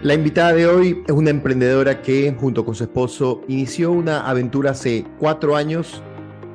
La 0.00 0.14
invitada 0.14 0.52
de 0.52 0.66
hoy 0.66 1.02
es 1.06 1.12
una 1.12 1.30
emprendedora 1.30 2.02
que 2.02 2.34
junto 2.38 2.64
con 2.64 2.74
su 2.74 2.84
esposo 2.84 3.42
inició 3.46 3.92
una 3.92 4.28
aventura 4.28 4.72
hace 4.72 5.04
cuatro 5.18 5.54
años 5.54 6.02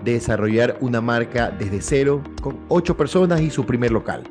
de 0.04 0.14
desarrollar 0.14 0.78
una 0.82 1.00
marca 1.00 1.52
desde 1.52 1.82
cero 1.82 2.22
con 2.42 2.60
ocho 2.68 2.98
personas 2.98 3.40
y 3.42 3.50
su 3.50 3.66
primer 3.66 3.92
local. 3.92 4.24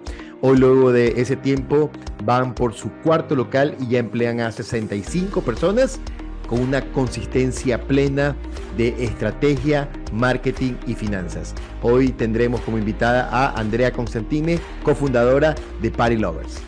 Hoy 0.42 0.58
luego 0.58 0.92
de 0.92 1.14
ese 1.21 1.37
tiempo 1.37 1.90
van 2.24 2.54
por 2.54 2.74
su 2.74 2.90
cuarto 3.03 3.34
local 3.34 3.74
y 3.80 3.88
ya 3.88 4.00
emplean 4.00 4.40
a 4.40 4.53
65 4.53 5.41
personas 5.41 5.99
con 6.47 6.61
una 6.61 6.83
consistencia 6.93 7.81
plena 7.81 8.37
de 8.77 8.88
estrategia, 9.03 9.88
marketing 10.13 10.75
y 10.87 10.95
finanzas. 10.95 11.54
Hoy 11.83 12.11
tendremos 12.11 12.61
como 12.61 12.79
invitada 12.79 13.29
a 13.31 13.59
Andrea 13.59 13.93
Constantine, 13.93 14.59
cofundadora 14.83 15.54
de 15.81 15.91
Party 15.91 16.16
Lovers. 16.16 16.62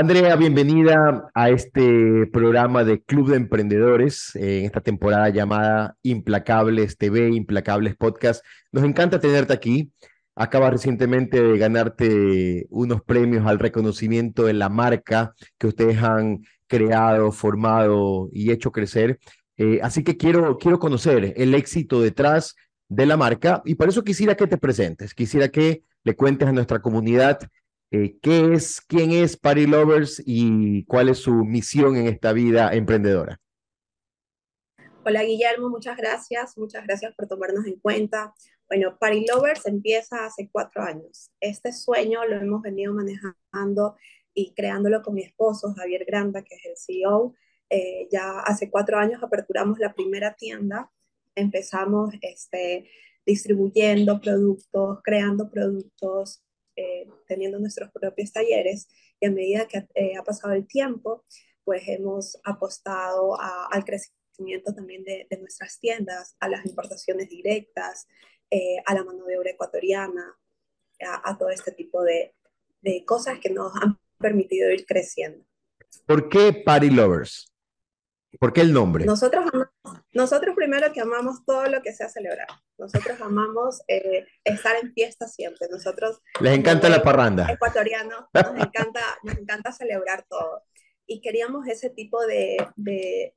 Andrea, 0.00 0.36
bienvenida 0.36 1.28
a 1.34 1.50
este 1.50 2.26
programa 2.32 2.84
de 2.84 3.02
Club 3.02 3.30
de 3.30 3.36
Emprendedores 3.36 4.30
en 4.36 4.64
esta 4.64 4.80
temporada 4.80 5.28
llamada 5.28 5.96
Implacables 6.02 6.96
TV, 6.96 7.30
Implacables 7.30 7.96
Podcast. 7.96 8.44
Nos 8.70 8.84
encanta 8.84 9.18
tenerte 9.18 9.52
aquí. 9.52 9.90
Acabas 10.36 10.70
recientemente 10.70 11.42
de 11.42 11.58
ganarte 11.58 12.66
unos 12.70 13.02
premios 13.02 13.44
al 13.44 13.58
reconocimiento 13.58 14.44
de 14.44 14.52
la 14.52 14.68
marca 14.68 15.34
que 15.58 15.66
ustedes 15.66 16.00
han 16.00 16.42
creado, 16.68 17.32
formado 17.32 18.28
y 18.32 18.52
hecho 18.52 18.70
crecer. 18.70 19.18
Eh, 19.56 19.80
así 19.82 20.04
que 20.04 20.16
quiero, 20.16 20.58
quiero 20.58 20.78
conocer 20.78 21.34
el 21.36 21.54
éxito 21.56 22.00
detrás 22.00 22.54
de 22.88 23.04
la 23.04 23.16
marca 23.16 23.62
y 23.64 23.74
por 23.74 23.88
eso 23.88 24.04
quisiera 24.04 24.36
que 24.36 24.46
te 24.46 24.58
presentes, 24.58 25.12
quisiera 25.12 25.48
que 25.48 25.82
le 26.04 26.16
cuentes 26.16 26.48
a 26.48 26.52
nuestra 26.52 26.80
comunidad 26.80 27.40
eh, 27.90 28.18
qué 28.20 28.52
es, 28.52 28.82
quién 28.82 29.12
es 29.12 29.36
Party 29.36 29.66
Lovers 29.66 30.22
y 30.24 30.84
cuál 30.84 31.08
es 31.08 31.18
su 31.18 31.32
misión 31.32 31.96
en 31.96 32.06
esta 32.06 32.32
vida 32.32 32.70
emprendedora. 32.74 33.40
Hola 35.06 35.22
Guillermo, 35.22 35.70
muchas 35.70 35.96
gracias, 35.96 36.58
muchas 36.58 36.84
gracias 36.86 37.14
por 37.14 37.26
tomarnos 37.26 37.64
en 37.64 37.78
cuenta. 37.80 38.34
Bueno, 38.68 38.98
Party 38.98 39.24
Lovers 39.26 39.64
empieza 39.64 40.26
hace 40.26 40.50
cuatro 40.52 40.82
años. 40.82 41.30
Este 41.40 41.72
sueño 41.72 42.26
lo 42.26 42.36
hemos 42.36 42.60
venido 42.60 42.92
manejando 42.92 43.96
y 44.34 44.52
creándolo 44.52 45.02
con 45.02 45.14
mi 45.14 45.22
esposo 45.22 45.72
Javier 45.74 46.04
Granda, 46.04 46.42
que 46.42 46.56
es 46.56 46.66
el 46.66 46.76
CEO. 46.76 47.34
Eh, 47.70 48.06
ya 48.12 48.40
hace 48.40 48.70
cuatro 48.70 48.98
años 48.98 49.22
aperturamos 49.22 49.78
la 49.78 49.94
primera 49.94 50.34
tienda, 50.34 50.90
empezamos 51.34 52.14
este, 52.20 52.90
distribuyendo 53.28 54.22
productos, 54.22 55.00
creando 55.04 55.50
productos, 55.50 56.42
eh, 56.76 57.06
teniendo 57.26 57.58
nuestros 57.58 57.90
propios 57.90 58.32
talleres 58.32 58.88
y 59.20 59.26
a 59.26 59.30
medida 59.30 59.68
que 59.68 59.86
eh, 59.94 60.16
ha 60.16 60.22
pasado 60.22 60.54
el 60.54 60.66
tiempo, 60.66 61.26
pues 61.62 61.82
hemos 61.88 62.40
apostado 62.42 63.38
al 63.38 63.84
crecimiento 63.84 64.74
también 64.74 65.04
de, 65.04 65.26
nuestras 65.38 65.78
tiendas, 65.78 66.36
a 66.40 66.48
las 66.48 66.64
importaciones 66.64 67.28
directas, 67.28 68.06
eh, 68.50 68.78
a 68.86 68.94
la 68.94 69.04
mano 69.04 69.26
de 69.26 69.36
obra 69.36 69.50
ecuatoriana, 69.50 70.38
a, 71.22 71.36
todo 71.36 71.50
este 71.50 71.72
tipo 71.72 72.02
de, 72.02 72.34
de 72.80 73.04
cosas 73.04 73.38
que 73.40 73.50
nos 73.50 73.70
han 73.82 73.98
permitido 74.18 74.70
ir 74.70 74.86
creciendo. 74.86 75.44
¿Por 76.06 76.30
qué 76.30 76.62
Party 76.64 76.88
Lovers? 76.88 77.52
¿Por 78.38 78.52
qué 78.52 78.60
el 78.60 78.72
nombre? 78.72 79.04
Nosotros, 79.04 79.46
nosotros 80.12 80.54
primero 80.54 80.92
que 80.92 81.00
amamos 81.00 81.44
todo 81.46 81.66
lo 81.66 81.80
que 81.82 81.92
sea 81.92 82.08
celebrar. 82.08 82.48
Nosotros 82.76 83.20
amamos 83.20 83.82
eh, 83.88 84.26
estar 84.44 84.76
en 84.82 84.92
fiesta 84.92 85.26
siempre. 85.26 85.66
Nosotros... 85.70 86.20
Les 86.40 86.56
encanta 86.56 86.88
la 86.88 87.02
parranda. 87.02 87.50
Ecuatorianos, 87.50 88.24
nos 88.32 88.44
encanta, 88.66 89.00
nos 89.22 89.38
encanta 89.38 89.72
celebrar 89.72 90.26
todo. 90.28 90.62
Y 91.06 91.20
queríamos 91.20 91.66
ese 91.68 91.88
tipo 91.88 92.24
de, 92.26 92.58
de, 92.76 93.34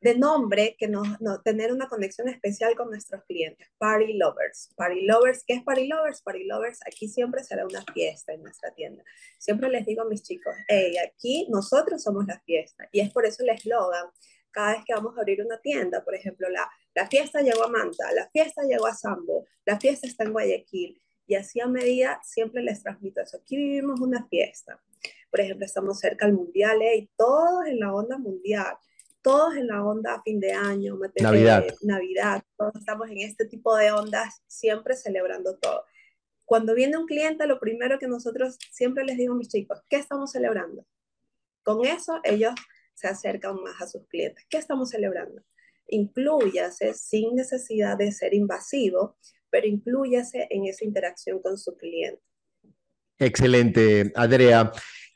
de 0.00 0.16
nombre 0.16 0.76
que 0.78 0.88
nos, 0.88 1.20
no, 1.20 1.40
tener 1.42 1.72
una 1.72 1.88
conexión 1.88 2.28
especial 2.28 2.76
con 2.76 2.90
nuestros 2.90 3.24
clientes. 3.24 3.68
Party 3.78 4.14
Lovers. 4.14 4.70
Party 4.76 5.06
Lovers, 5.06 5.44
¿qué 5.46 5.54
es 5.54 5.62
Party 5.62 5.86
Lovers? 5.86 6.22
Party 6.22 6.44
Lovers, 6.44 6.80
aquí 6.86 7.08
siempre 7.08 7.42
será 7.44 7.64
una 7.64 7.82
fiesta 7.92 8.32
en 8.32 8.42
nuestra 8.42 8.72
tienda. 8.72 9.02
Siempre 9.38 9.68
les 9.70 9.86
digo 9.86 10.02
a 10.02 10.08
mis 10.08 10.22
chicos, 10.22 10.54
hey, 10.68 10.96
aquí 10.98 11.46
nosotros 11.50 12.02
somos 12.02 12.26
la 12.26 12.40
fiesta. 12.40 12.88
Y 12.92 13.00
es 13.00 13.12
por 13.12 13.26
eso 13.26 13.42
el 13.42 13.50
eslogan, 13.50 14.06
cada 14.50 14.74
vez 14.74 14.84
que 14.86 14.94
vamos 14.94 15.16
a 15.16 15.20
abrir 15.20 15.42
una 15.42 15.60
tienda, 15.60 16.04
por 16.04 16.14
ejemplo, 16.14 16.48
la, 16.48 16.70
la 16.94 17.06
fiesta 17.08 17.42
llegó 17.42 17.64
a 17.64 17.68
Manta, 17.68 18.10
la 18.12 18.28
fiesta 18.30 18.62
llegó 18.62 18.86
a 18.86 18.94
Sambo, 18.94 19.46
la 19.64 19.78
fiesta 19.78 20.06
está 20.06 20.24
en 20.24 20.32
Guayaquil. 20.32 21.02
Y 21.26 21.34
así 21.34 21.60
a 21.60 21.66
medida 21.66 22.20
siempre 22.22 22.62
les 22.62 22.82
transmito 22.82 23.20
eso. 23.20 23.38
Aquí 23.38 23.56
vivimos 23.56 24.00
una 24.00 24.26
fiesta. 24.28 24.80
Por 25.30 25.40
ejemplo, 25.40 25.66
estamos 25.66 25.98
cerca 25.98 26.24
al 26.24 26.32
mundial 26.32 26.80
¿eh? 26.82 26.96
y 26.96 27.10
todos 27.16 27.66
en 27.66 27.80
la 27.80 27.92
onda 27.92 28.16
mundial 28.16 28.76
todos 29.26 29.56
en 29.56 29.66
la 29.66 29.84
onda 29.84 30.22
fin 30.22 30.38
de 30.38 30.52
año, 30.52 30.96
Navidad. 31.20 31.66
Navidad, 31.82 32.44
todos 32.56 32.76
estamos 32.76 33.10
en 33.10 33.22
este 33.22 33.44
tipo 33.44 33.76
de 33.76 33.90
ondas, 33.90 34.40
siempre 34.46 34.94
celebrando 34.94 35.58
todo. 35.58 35.84
Cuando 36.44 36.76
viene 36.76 36.96
un 36.96 37.06
cliente, 37.06 37.44
lo 37.48 37.58
primero 37.58 37.98
que 37.98 38.06
nosotros 38.06 38.56
siempre 38.70 39.04
les 39.04 39.16
digo 39.16 39.34
a 39.34 39.36
mis 39.36 39.48
chicos, 39.48 39.80
¿qué 39.88 39.96
estamos 39.96 40.30
celebrando? 40.30 40.86
Con 41.64 41.84
eso 41.84 42.20
ellos 42.22 42.54
se 42.94 43.08
acercan 43.08 43.60
más 43.64 43.82
a 43.82 43.88
sus 43.88 44.06
clientes. 44.06 44.46
¿Qué 44.48 44.58
estamos 44.58 44.90
celebrando? 44.90 45.42
Incluyase 45.88 46.94
sin 46.94 47.34
necesidad 47.34 47.98
de 47.98 48.12
ser 48.12 48.32
invasivo, 48.32 49.18
pero 49.50 49.66
incluyase 49.66 50.46
en 50.50 50.66
esa 50.66 50.84
interacción 50.84 51.42
con 51.42 51.58
su 51.58 51.76
cliente. 51.76 52.22
Excelente, 53.18 54.12
Andrea. 54.14 54.70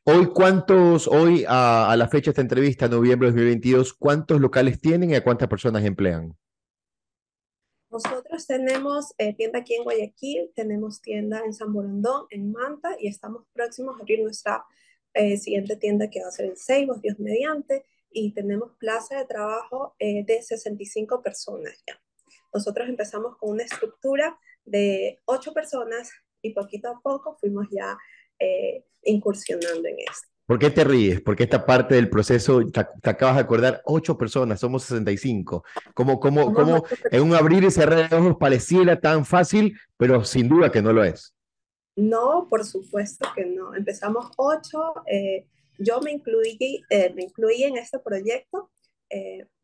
Hoy, 0.05 0.31
¿cuántos, 0.33 1.07
hoy 1.07 1.45
a, 1.47 1.95
la 1.97 2.09
fecha 2.09 2.27
de 2.27 2.31
esta 2.31 2.41
entrevista, 2.41 2.89
noviembre 2.89 3.29
de 3.29 3.33
2022, 3.33 3.93
cuántos 3.93 4.41
locales 4.41 4.81
tienen 4.81 5.11
y 5.11 5.15
a 5.15 5.23
cuántas 5.23 5.47
personas 5.47 5.85
emplean? 5.85 6.35
Nosotros 7.91 8.47
tenemos 8.47 9.13
eh, 9.19 9.35
tienda 9.35 9.59
aquí 9.59 9.75
en 9.75 9.85
Guayaquil, 9.85 10.53
tenemos 10.55 11.03
tienda 11.03 11.43
en 11.45 11.53
San 11.53 11.75
Borondón, 11.75 12.25
en 12.31 12.51
Manta, 12.51 12.97
y 12.99 13.09
estamos 13.09 13.45
próximos 13.53 13.97
a 13.99 14.01
abrir 14.01 14.23
nuestra 14.23 14.65
eh, 15.13 15.37
siguiente 15.37 15.77
tienda 15.77 16.09
que 16.09 16.23
va 16.23 16.29
a 16.29 16.33
ser 16.33 16.47
en 16.47 16.57
Seibos, 16.57 17.03
Dios 17.03 17.19
mediante, 17.19 17.85
y 18.11 18.33
tenemos 18.33 18.73
plaza 18.79 19.19
de 19.19 19.27
trabajo 19.27 19.97
eh, 19.99 20.25
de 20.25 20.41
65 20.41 21.21
personas 21.21 21.75
ya. 21.87 22.01
Nosotros 22.55 22.89
empezamos 22.89 23.37
con 23.37 23.51
una 23.51 23.65
estructura 23.65 24.39
de 24.65 25.19
8 25.27 25.53
personas 25.53 26.11
y 26.41 26.55
poquito 26.55 26.89
a 26.89 27.01
poco 27.01 27.37
fuimos 27.39 27.67
ya 27.71 27.99
eh, 28.41 28.85
incursionando 29.05 29.87
en 29.87 29.99
esto. 29.99 30.29
¿Por 30.47 30.59
qué 30.59 30.71
te 30.71 30.83
ríes? 30.83 31.21
Porque 31.21 31.45
esta 31.45 31.65
parte 31.65 31.95
del 31.95 32.11
proceso, 32.11 32.61
te, 32.67 32.81
acabas 32.81 33.37
de 33.37 33.43
acordar, 33.43 33.83
ocho 33.85 34.19
personas, 34.19 34.59
somos 34.59 34.83
65. 34.83 35.63
Como, 35.95 36.19
como, 36.19 36.53
como 36.53 36.85
en 37.11 37.23
un 37.23 37.35
abrir 37.35 37.63
y 37.63 37.71
cerrar 37.71 38.11
de 38.11 38.17
ojos 38.17 38.37
pareciera 38.41 38.99
tan 38.99 39.25
fácil, 39.25 39.79
pero 39.97 40.25
sin 40.25 40.49
duda 40.49 40.73
que 40.73 40.83
no 40.83 40.93
lo 40.93 41.05
es. 41.05 41.35
No, 41.95 42.49
por 42.51 42.65
supuesto 42.65 43.29
que 43.37 43.47
no. 43.47 43.77
Empezamos 43.77 44.33
ocho. 44.37 44.95
Eh, 45.07 45.47
yo 45.79 46.01
me 46.01 46.11
incluí, 46.11 46.83
eh, 46.91 47.13
me 47.15 47.23
incluí 47.23 47.63
en 47.63 47.77
este 47.77 48.01
proyecto. 48.01 48.71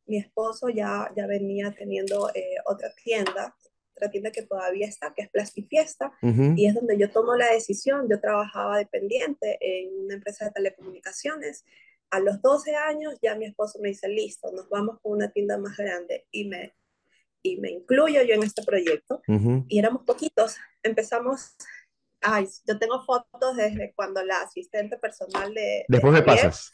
mi 0.06 0.18
esposo 0.18 0.68
ya, 0.68 1.10
ya 1.16 1.26
venía 1.26 1.74
teniendo 1.76 2.30
otra 2.66 2.92
tienda 3.02 3.52
otra 3.96 4.10
tienda 4.10 4.30
que 4.30 4.42
todavía 4.42 4.86
está, 4.86 5.14
que 5.14 5.22
es 5.22 5.30
Plastifiesta, 5.30 6.12
y 6.20 6.66
es 6.66 6.74
donde 6.74 6.98
yo 6.98 7.10
tomo 7.10 7.34
la 7.34 7.50
decisión. 7.52 8.08
Yo 8.08 8.20
trabajaba 8.20 8.78
dependiente 8.78 9.58
en 9.60 10.04
una 10.04 10.14
empresa 10.14 10.44
de 10.44 10.50
telecomunicaciones. 10.52 11.64
A 12.10 12.20
los 12.20 12.40
12 12.42 12.76
años 12.76 13.18
ya 13.22 13.34
mi 13.34 13.46
esposo 13.46 13.78
me 13.80 13.88
dice, 13.88 14.08
listo, 14.08 14.52
nos 14.52 14.68
vamos 14.68 15.00
con 15.00 15.12
una 15.12 15.30
tienda 15.30 15.56
más 15.58 15.76
grande 15.76 16.26
y 16.30 16.44
me, 16.44 16.74
y 17.42 17.56
me 17.56 17.70
incluyo 17.70 18.22
yo 18.22 18.34
en 18.34 18.42
este 18.42 18.62
proyecto. 18.62 19.22
Y 19.68 19.78
éramos 19.78 20.02
poquitos. 20.02 20.56
Empezamos, 20.82 21.56
ay, 22.20 22.46
yo 22.66 22.78
tengo 22.78 23.02
fotos 23.02 23.56
desde 23.56 23.94
cuando 23.94 24.22
la 24.22 24.42
asistente 24.42 24.98
personal 24.98 25.54
de... 25.54 25.86
Después 25.88 26.12
me 26.12 26.22
pasas. 26.22 26.72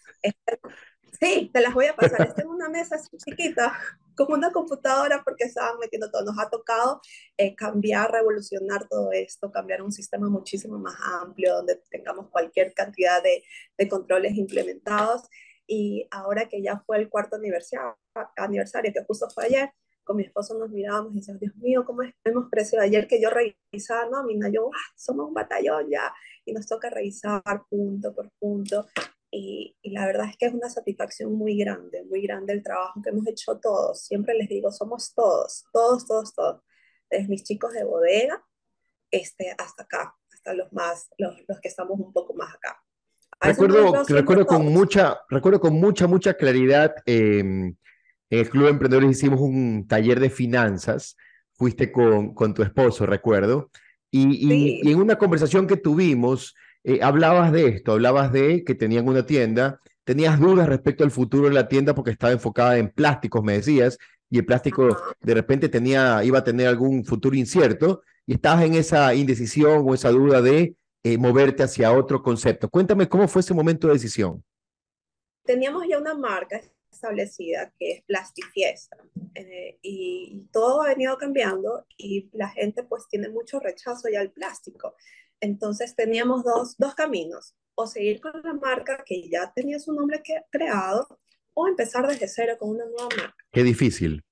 Sí, 1.20 1.50
te 1.52 1.60
las 1.60 1.74
voy 1.74 1.86
a 1.86 1.94
pasar. 1.94 2.28
Está 2.28 2.42
en 2.42 2.48
una 2.48 2.68
mesa 2.68 2.96
chiquita, 3.16 3.72
como 4.16 4.34
una 4.34 4.50
computadora, 4.50 5.22
porque 5.24 5.44
estaban 5.44 5.78
metiendo 5.78 6.10
todo. 6.10 6.24
Nos 6.24 6.38
ha 6.38 6.48
tocado 6.50 7.00
eh, 7.36 7.54
cambiar, 7.54 8.10
revolucionar 8.10 8.88
todo 8.88 9.12
esto, 9.12 9.52
cambiar 9.52 9.82
un 9.82 9.92
sistema 9.92 10.28
muchísimo 10.28 10.78
más 10.78 10.96
amplio, 11.22 11.54
donde 11.54 11.80
tengamos 11.90 12.30
cualquier 12.30 12.72
cantidad 12.74 13.22
de, 13.22 13.44
de 13.76 13.88
controles 13.88 14.36
implementados. 14.36 15.28
Y 15.66 16.08
ahora 16.10 16.48
que 16.48 16.62
ya 16.62 16.82
fue 16.86 16.98
el 16.98 17.08
cuarto 17.08 17.36
aniversario, 17.36 17.96
aniversario, 18.36 18.92
que 18.92 19.04
justo 19.04 19.28
fue 19.30 19.44
ayer, 19.44 19.70
con 20.04 20.16
mi 20.16 20.24
esposo 20.24 20.58
nos 20.58 20.70
mirábamos 20.70 21.12
y 21.12 21.16
decíamos, 21.16 21.40
Dios 21.40 21.56
mío, 21.56 21.84
¿cómo 21.86 22.02
hemos 22.24 22.50
crecido? 22.50 22.82
Ayer 22.82 23.06
que 23.06 23.22
yo 23.22 23.30
revisaba 23.30 24.08
nómina, 24.10 24.48
yo, 24.48 24.68
ah, 24.74 24.92
somos 24.96 25.28
un 25.28 25.34
batallón 25.34 25.88
ya, 25.88 26.12
y 26.44 26.52
nos 26.52 26.66
toca 26.66 26.90
revisar 26.90 27.42
punto 27.68 28.12
por 28.14 28.30
punto, 28.38 28.86
y, 29.34 29.74
la 29.84 30.06
verdad 30.06 30.28
es 30.28 30.36
que 30.36 30.46
es 30.46 30.52
una 30.52 30.68
satisfacción 30.68 31.32
muy 31.32 31.56
grande, 31.56 32.04
muy 32.04 32.22
grande 32.22 32.52
el 32.52 32.62
trabajo 32.62 33.00
que 33.02 33.10
hemos 33.10 33.26
hecho 33.26 33.58
todos. 33.58 34.04
Siempre 34.04 34.34
les 34.34 34.48
digo, 34.48 34.70
somos 34.70 35.14
todos, 35.14 35.64
todos, 35.72 36.06
todos, 36.06 36.34
todos. 36.34 36.60
Desde 37.10 37.28
mis 37.28 37.42
chicos 37.42 37.72
de 37.72 37.84
bodega 37.84 38.44
este, 39.10 39.54
hasta 39.58 39.84
acá, 39.84 40.14
hasta 40.32 40.54
los 40.54 40.70
más, 40.72 41.08
los, 41.16 41.34
los 41.48 41.60
que 41.60 41.68
estamos 41.68 41.98
un 41.98 42.12
poco 42.12 42.34
más 42.34 42.54
acá. 42.54 42.82
recuerdo, 43.40 44.04
recuerdo 44.04 44.46
con 44.46 44.66
mucha, 44.66 45.20
recuerdo 45.30 45.60
con 45.60 45.74
mucha, 45.74 46.06
mucha 46.06 46.34
claridad, 46.34 46.94
em, 47.06 47.74
en 48.30 48.38
el 48.38 48.50
Club 48.50 48.64
de 48.64 48.70
Emprendedores 48.70 49.10
hicimos 49.10 49.40
un 49.40 49.86
taller 49.88 50.20
de 50.20 50.30
finanzas, 50.30 51.16
fuiste 51.54 51.90
con, 51.90 52.34
con 52.34 52.52
tu 52.52 52.62
esposo, 52.62 53.06
recuerdo, 53.06 53.70
y, 54.10 54.82
y, 54.82 54.90
en 54.90 54.98
una 54.98 55.16
conversación 55.16 55.66
que 55.66 55.78
tuvimos, 55.78 56.54
eh, 56.84 57.00
hablabas 57.02 57.52
de 57.52 57.68
esto, 57.68 57.92
hablabas 57.92 58.32
de 58.32 58.64
que 58.64 58.74
tenían 58.74 59.08
una 59.08 59.24
tienda, 59.24 59.80
tenías 60.04 60.40
dudas 60.40 60.68
respecto 60.68 61.04
al 61.04 61.10
futuro 61.10 61.48
de 61.48 61.54
la 61.54 61.68
tienda 61.68 61.94
porque 61.94 62.10
estaba 62.10 62.32
enfocada 62.32 62.78
en 62.78 62.90
plásticos, 62.90 63.42
me 63.42 63.54
decías, 63.54 63.98
y 64.28 64.38
el 64.38 64.46
plástico 64.46 64.96
de 65.20 65.34
repente 65.34 65.68
tenía, 65.68 66.24
iba 66.24 66.38
a 66.38 66.44
tener 66.44 66.66
algún 66.66 67.04
futuro 67.04 67.36
incierto, 67.36 68.02
y 68.26 68.34
estabas 68.34 68.64
en 68.64 68.74
esa 68.74 69.14
indecisión 69.14 69.84
o 69.86 69.94
esa 69.94 70.10
duda 70.10 70.40
de 70.40 70.76
eh, 71.04 71.18
moverte 71.18 71.62
hacia 71.62 71.92
otro 71.92 72.22
concepto. 72.22 72.68
Cuéntame 72.68 73.08
cómo 73.08 73.26
fue 73.28 73.40
ese 73.40 73.54
momento 73.54 73.88
de 73.88 73.94
decisión. 73.94 74.42
Teníamos 75.44 75.84
ya 75.88 75.98
una 75.98 76.14
marca 76.14 76.60
establecida 76.90 77.72
que 77.78 77.92
es 77.92 78.02
Plastifiesta 78.04 78.96
eh, 79.34 79.78
y 79.82 80.46
todo 80.52 80.82
ha 80.82 80.88
venido 80.88 81.16
cambiando 81.18 81.84
y 81.96 82.30
la 82.32 82.48
gente 82.48 82.84
pues 82.84 83.08
tiene 83.08 83.28
mucho 83.28 83.58
rechazo 83.58 84.08
ya 84.08 84.20
al 84.20 84.30
plástico. 84.30 84.94
Entonces 85.42 85.96
teníamos 85.96 86.44
dos, 86.44 86.76
dos 86.78 86.94
caminos, 86.94 87.56
o 87.74 87.88
seguir 87.88 88.20
con 88.20 88.32
la 88.44 88.54
marca 88.54 89.02
que 89.04 89.28
ya 89.28 89.52
tenía 89.52 89.80
su 89.80 89.92
nombre 89.92 90.22
que, 90.22 90.40
creado 90.50 91.18
o 91.52 91.66
empezar 91.66 92.06
desde 92.06 92.28
cero 92.28 92.54
con 92.60 92.70
una 92.70 92.84
nueva 92.84 93.08
marca. 93.16 93.44
Qué 93.50 93.64
difícil. 93.64 94.22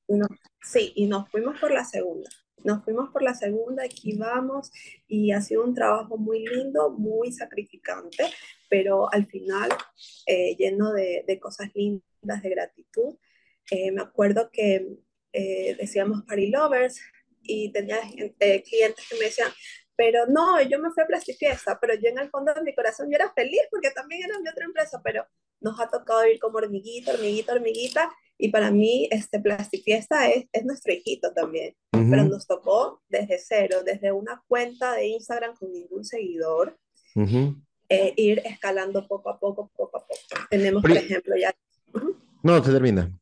sí, 0.62 0.92
y 0.94 1.06
nos 1.06 1.28
fuimos 1.28 1.58
por 1.58 1.72
la 1.72 1.84
segunda. 1.84 2.30
Nos 2.62 2.84
fuimos 2.84 3.10
por 3.10 3.22
la 3.22 3.34
segunda, 3.34 3.82
aquí 3.82 4.16
vamos, 4.16 4.70
y 5.08 5.32
ha 5.32 5.40
sido 5.40 5.64
un 5.64 5.74
trabajo 5.74 6.16
muy 6.16 6.46
lindo, 6.46 6.90
muy 6.90 7.32
sacrificante, 7.32 8.24
pero 8.68 9.12
al 9.12 9.26
final 9.26 9.68
eh, 10.26 10.54
lleno 10.56 10.92
de, 10.92 11.24
de, 11.26 11.40
cosas 11.40 11.70
lindas, 11.74 12.42
de 12.42 12.50
gratitud. 12.50 13.16
Eh, 13.72 13.90
me 13.90 14.02
acuerdo 14.02 14.48
que 14.52 14.86
eh, 15.32 15.76
decíamos 15.76 16.22
Party 16.22 16.50
Lovers 16.50 17.00
y 17.42 17.72
tenía 17.72 17.98
clientes 18.00 19.08
que 19.08 19.16
me 19.18 19.24
decían, 19.24 19.50
pero 20.00 20.24
no, 20.26 20.62
yo 20.62 20.78
me 20.78 20.90
fui 20.92 21.02
a 21.02 21.06
Plastifiesta, 21.06 21.78
pero 21.78 21.92
yo 21.92 22.08
en 22.08 22.18
el 22.18 22.30
fondo 22.30 22.54
de 22.54 22.62
mi 22.62 22.74
corazón 22.74 23.10
yo 23.10 23.16
era 23.16 23.30
feliz 23.34 23.60
porque 23.70 23.90
también 23.90 24.22
era 24.24 24.40
mi 24.40 24.48
otra 24.48 24.64
empresa, 24.64 24.98
pero 25.04 25.26
nos 25.60 25.78
ha 25.78 25.90
tocado 25.90 26.26
ir 26.26 26.40
como 26.40 26.56
hormiguita, 26.56 27.12
hormiguita, 27.12 27.52
hormiguita, 27.52 28.10
y 28.38 28.48
para 28.48 28.70
mí 28.70 29.08
este 29.10 29.40
Plastifiesta 29.40 30.30
es, 30.30 30.46
es 30.54 30.64
nuestro 30.64 30.94
hijito 30.94 31.34
también, 31.34 31.76
pero 31.90 32.24
nos 32.24 32.46
tocó 32.46 33.02
desde 33.10 33.38
cero, 33.46 33.82
desde 33.84 34.10
una 34.10 34.42
cuenta 34.48 34.94
de 34.94 35.08
Instagram 35.08 35.54
con 35.56 35.70
ningún 35.70 36.02
seguidor, 36.02 36.78
eh, 37.90 38.14
ir 38.16 38.40
escalando 38.46 39.06
poco 39.06 39.28
a 39.28 39.38
poco, 39.38 39.70
poco 39.76 39.98
a 39.98 40.00
poco. 40.00 40.46
Tenemos, 40.48 40.80
por 40.80 40.92
ejemplo, 40.92 41.36
ya... 41.36 41.54
No, 42.42 42.64
se 42.64 42.72
termina. 42.72 43.12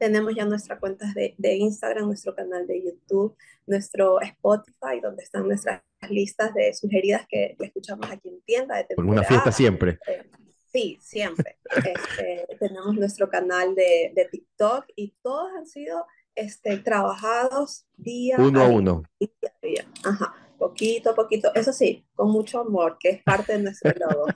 Tenemos 0.00 0.34
ya 0.34 0.46
nuestras 0.46 0.80
cuentas 0.80 1.12
de, 1.12 1.34
de, 1.36 1.56
Instagram, 1.56 2.06
nuestro 2.06 2.34
canal 2.34 2.66
de 2.66 2.82
YouTube, 2.82 3.36
nuestro 3.66 4.18
Spotify, 4.22 4.98
donde 5.02 5.22
están 5.22 5.46
nuestras 5.46 5.82
listas 6.08 6.54
de 6.54 6.72
sugeridas 6.72 7.26
que, 7.28 7.54
escuchamos 7.60 8.10
aquí 8.10 8.30
en 8.30 8.40
tienda. 8.40 8.76
De 8.76 8.94
Por 8.96 9.04
una 9.04 9.22
fiesta 9.24 9.52
siempre. 9.52 9.98
Eh, 10.06 10.30
sí, 10.72 10.98
siempre. 11.02 11.58
Este, 11.70 12.46
tenemos 12.58 12.94
nuestro 12.96 13.28
canal 13.28 13.74
de, 13.74 14.12
de, 14.14 14.24
TikTok 14.24 14.86
y 14.96 15.14
todos 15.22 15.52
han 15.56 15.66
sido 15.66 16.06
este, 16.34 16.78
trabajados 16.78 17.86
día 17.96 18.36
uno 18.38 18.62
a, 18.62 18.68
uno. 18.68 19.02
Día 19.20 19.30
a 19.44 19.66
día. 19.66 19.86
Ajá, 20.02 20.34
poquito 20.58 21.10
a 21.10 21.14
poquito. 21.14 21.54
Eso 21.54 21.74
sí, 21.74 22.06
con 22.14 22.30
mucho 22.30 22.60
amor, 22.60 22.96
que 22.98 23.10
es 23.10 23.22
parte 23.22 23.52
de 23.52 23.64
nuestro 23.64 23.92
logo. 24.00 24.26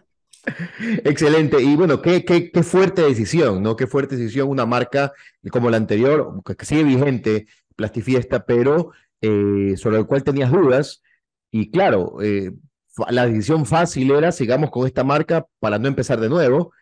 Excelente. 1.04 1.62
Y 1.62 1.76
bueno, 1.76 2.00
qué, 2.02 2.24
qué, 2.24 2.50
qué, 2.50 2.62
fuerte 2.62 3.02
decisión, 3.02 3.62
¿no? 3.62 3.76
Qué 3.76 3.86
fuerte 3.86 4.16
decisión 4.16 4.48
una 4.48 4.66
marca 4.66 5.12
como 5.50 5.70
la 5.70 5.76
anterior, 5.76 6.42
que 6.44 6.64
sigue 6.64 6.84
vigente, 6.84 7.46
Plastifiesta, 7.76 8.44
pero 8.46 8.92
eh, 9.20 9.74
sobre 9.76 9.98
el 9.98 10.06
cual 10.06 10.22
tenías 10.22 10.52
dudas. 10.52 11.02
Y 11.50 11.70
claro, 11.70 12.22
eh, 12.22 12.52
la 13.10 13.26
decisión 13.26 13.66
fácil 13.66 14.10
era, 14.10 14.32
sigamos 14.32 14.70
con 14.70 14.86
esta 14.86 15.02
marca 15.02 15.46
para 15.58 15.78
no 15.78 15.88
empezar 15.88 16.20
de 16.20 16.28
nuevo. 16.28 16.72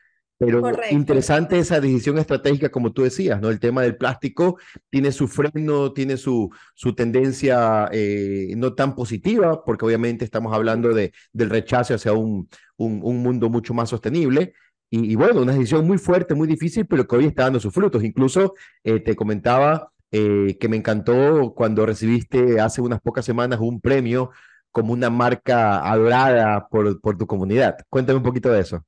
Pero 0.46 0.72
interesante 0.90 1.58
esa 1.58 1.80
decisión 1.80 2.18
estratégica, 2.18 2.70
como 2.70 2.92
tú 2.92 3.02
decías, 3.02 3.40
¿no? 3.40 3.48
El 3.50 3.60
tema 3.60 3.82
del 3.82 3.96
plástico 3.96 4.58
tiene 4.90 5.12
su 5.12 5.28
freno, 5.28 5.92
tiene 5.92 6.16
su, 6.16 6.50
su 6.74 6.94
tendencia 6.94 7.88
eh, 7.92 8.52
no 8.56 8.74
tan 8.74 8.94
positiva, 8.94 9.64
porque 9.64 9.84
obviamente 9.84 10.24
estamos 10.24 10.54
hablando 10.54 10.92
de, 10.92 11.12
del 11.32 11.50
rechazo 11.50 11.94
hacia 11.94 12.12
un, 12.12 12.48
un, 12.76 13.22
mundo 13.22 13.48
mucho 13.48 13.74
más 13.74 13.90
sostenible. 13.90 14.54
Y, 14.94 15.14
bueno, 15.14 15.40
una 15.40 15.52
decisión 15.52 15.86
muy 15.86 15.96
fuerte, 15.96 16.34
muy 16.34 16.46
difícil, 16.46 16.86
pero 16.86 17.06
que 17.08 17.16
hoy 17.16 17.24
está 17.24 17.44
dando 17.44 17.58
sus 17.58 17.72
frutos. 17.72 18.04
Incluso 18.04 18.52
eh, 18.84 19.00
te 19.00 19.16
comentaba 19.16 19.90
eh, 20.10 20.58
que 20.60 20.68
me 20.68 20.76
encantó 20.76 21.54
cuando 21.54 21.86
recibiste 21.86 22.60
hace 22.60 22.82
unas 22.82 23.00
pocas 23.00 23.24
semanas 23.24 23.58
un 23.60 23.80
premio 23.80 24.30
como 24.70 24.92
una 24.92 25.08
marca 25.08 25.78
adorada 25.90 26.68
por, 26.68 27.00
por 27.00 27.16
tu 27.16 27.26
comunidad. 27.26 27.76
Cuéntame 27.88 28.18
un 28.18 28.22
poquito 28.22 28.50
de 28.50 28.60
eso. 28.60 28.84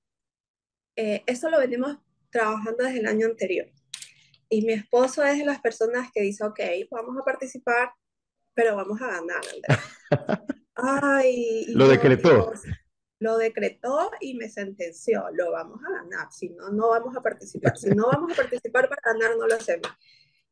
Eh, 0.97 1.23
eso 1.27 1.51
lo 1.51 1.59
venimos 1.59 1.99
trabajando 2.31 2.85
desde 2.85 3.01
el 3.01 3.07
año 3.07 3.27
anterior. 3.27 3.71
Y 4.49 4.63
mi 4.63 4.73
esposo 4.73 5.25
es 5.25 5.39
de 5.39 5.45
las 5.45 5.61
personas 5.61 6.11
que 6.13 6.23
dice, 6.23 6.45
ok, 6.45 6.61
vamos 6.91 7.17
a 7.21 7.25
participar, 7.25 7.93
pero 8.55 8.77
vamos 8.77 9.01
a 9.03 9.09
ganar, 9.09 9.41
Ay, 10.77 11.67
lo 11.69 11.87
decretó. 11.87 12.53
lo 13.21 13.39
decretó 13.39 14.11
y 14.21 14.35
me 14.35 14.49
sentenció, 14.49 15.25
lo 15.33 15.53
vamos 15.53 15.81
a 15.87 16.03
ganar, 16.03 16.33
si 16.33 16.51
no, 16.51 16.71
no 16.71 16.91
vamos 16.91 17.17
a 17.17 17.23
participar. 17.23 17.77
Si 17.77 17.91
no 17.91 18.09
vamos 18.09 18.33
a 18.33 18.37
participar 18.37 18.89
para 18.89 19.15
ganar, 19.15 19.37
no 19.37 19.47
lo 19.47 19.55
hacemos. 19.55 19.89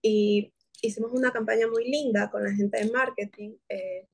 Y 0.00 0.52
hicimos 0.80 1.12
una 1.12 1.32
campaña 1.32 1.66
muy 1.68 1.88
linda 1.88 2.30
con 2.30 2.44
la 2.44 2.52
gente 2.52 2.78
de 2.78 2.90
marketing. 2.90 3.56
Eh, 3.68 4.08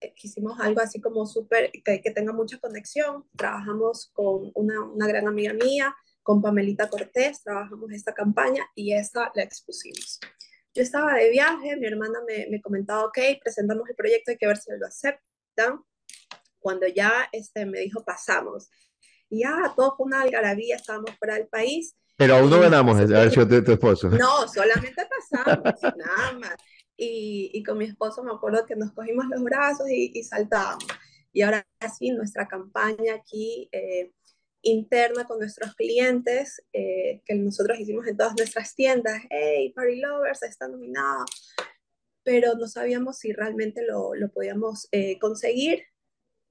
eh, 0.00 0.14
hicimos 0.22 0.58
algo 0.60 0.80
así 0.80 1.00
como 1.00 1.26
súper, 1.26 1.70
que, 1.84 2.00
que, 2.00 2.10
tenga 2.10 2.32
mucha 2.32 2.58
conexión. 2.58 3.24
Trabajamos 3.36 4.10
con 4.12 4.50
una, 4.54 4.82
una, 4.82 5.06
gran 5.06 5.26
amiga 5.26 5.52
mía, 5.52 5.94
con 6.22 6.40
Pamelita 6.40 6.88
Cortés, 6.88 7.42
trabajamos 7.42 7.90
esta 7.92 8.12
campaña 8.12 8.64
y 8.74 8.92
esta 8.92 9.32
la 9.34 9.42
expusimos. 9.42 10.20
Yo 10.74 10.82
estaba 10.82 11.14
de 11.14 11.30
viaje, 11.30 11.76
mi 11.76 11.86
hermana 11.86 12.20
me, 12.26 12.46
me 12.50 12.60
comentaba, 12.60 13.06
ok, 13.06 13.18
presentamos 13.42 13.88
el 13.88 13.96
proyecto, 13.96 14.30
hay 14.30 14.36
que 14.36 14.46
ver 14.46 14.58
si 14.58 14.70
lo 14.78 14.86
aceptan. 14.86 15.82
Cuando 16.60 16.86
ya 16.86 17.28
este, 17.32 17.66
me 17.66 17.80
dijo, 17.80 18.04
pasamos. 18.04 18.70
Y 19.28 19.40
ya, 19.40 19.72
todo 19.76 19.96
fue 19.96 20.06
una 20.06 20.22
algarabía, 20.22 20.76
estábamos 20.76 21.10
fuera 21.18 21.34
del 21.34 21.48
país. 21.48 21.96
Pero 22.16 22.36
aún 22.36 22.50
no 22.50 22.60
ganamos, 22.60 22.98
a 22.98 23.04
ver 23.04 23.30
si 23.30 23.46
tu 23.46 23.72
esposo. 23.72 24.10
No, 24.10 24.46
solamente 24.48 25.06
pasamos, 25.06 25.80
nada 25.96 26.32
más 26.32 26.56
y, 26.98 27.50
y, 27.54 27.62
con 27.62 27.78
mi 27.78 27.84
esposo 27.84 28.24
me 28.24 28.32
acuerdo 28.32 28.66
que 28.66 28.74
nos 28.74 28.92
cogimos 28.92 29.26
los 29.28 29.42
brazos 29.42 29.88
y, 29.88 30.10
y 30.12 30.22
saltábamos. 30.24 30.84
Y 31.32 31.42
ahora 31.42 31.64
sí, 31.96 32.10
nuestra 32.10 32.48
campaña 32.48 33.14
aquí 33.14 33.68
eh, 33.70 34.12
interna 34.62 35.24
con 35.24 35.38
nuestros 35.38 35.74
clientes, 35.76 36.62
eh, 36.72 37.22
que 37.24 37.34
nosotros 37.36 37.78
hicimos 37.78 38.06
en 38.08 38.16
todas 38.16 38.34
nuestras 38.36 38.74
tiendas, 38.74 39.22
hey, 39.30 39.72
Party 39.74 40.00
Lovers 40.00 40.42
está 40.42 40.66
nominado, 40.66 41.24
pero 42.24 42.54
no 42.56 42.66
sabíamos 42.66 43.18
si 43.18 43.32
realmente 43.32 43.86
lo, 43.86 44.14
lo 44.14 44.28
podíamos 44.30 44.88
eh, 44.90 45.18
conseguir. 45.20 45.84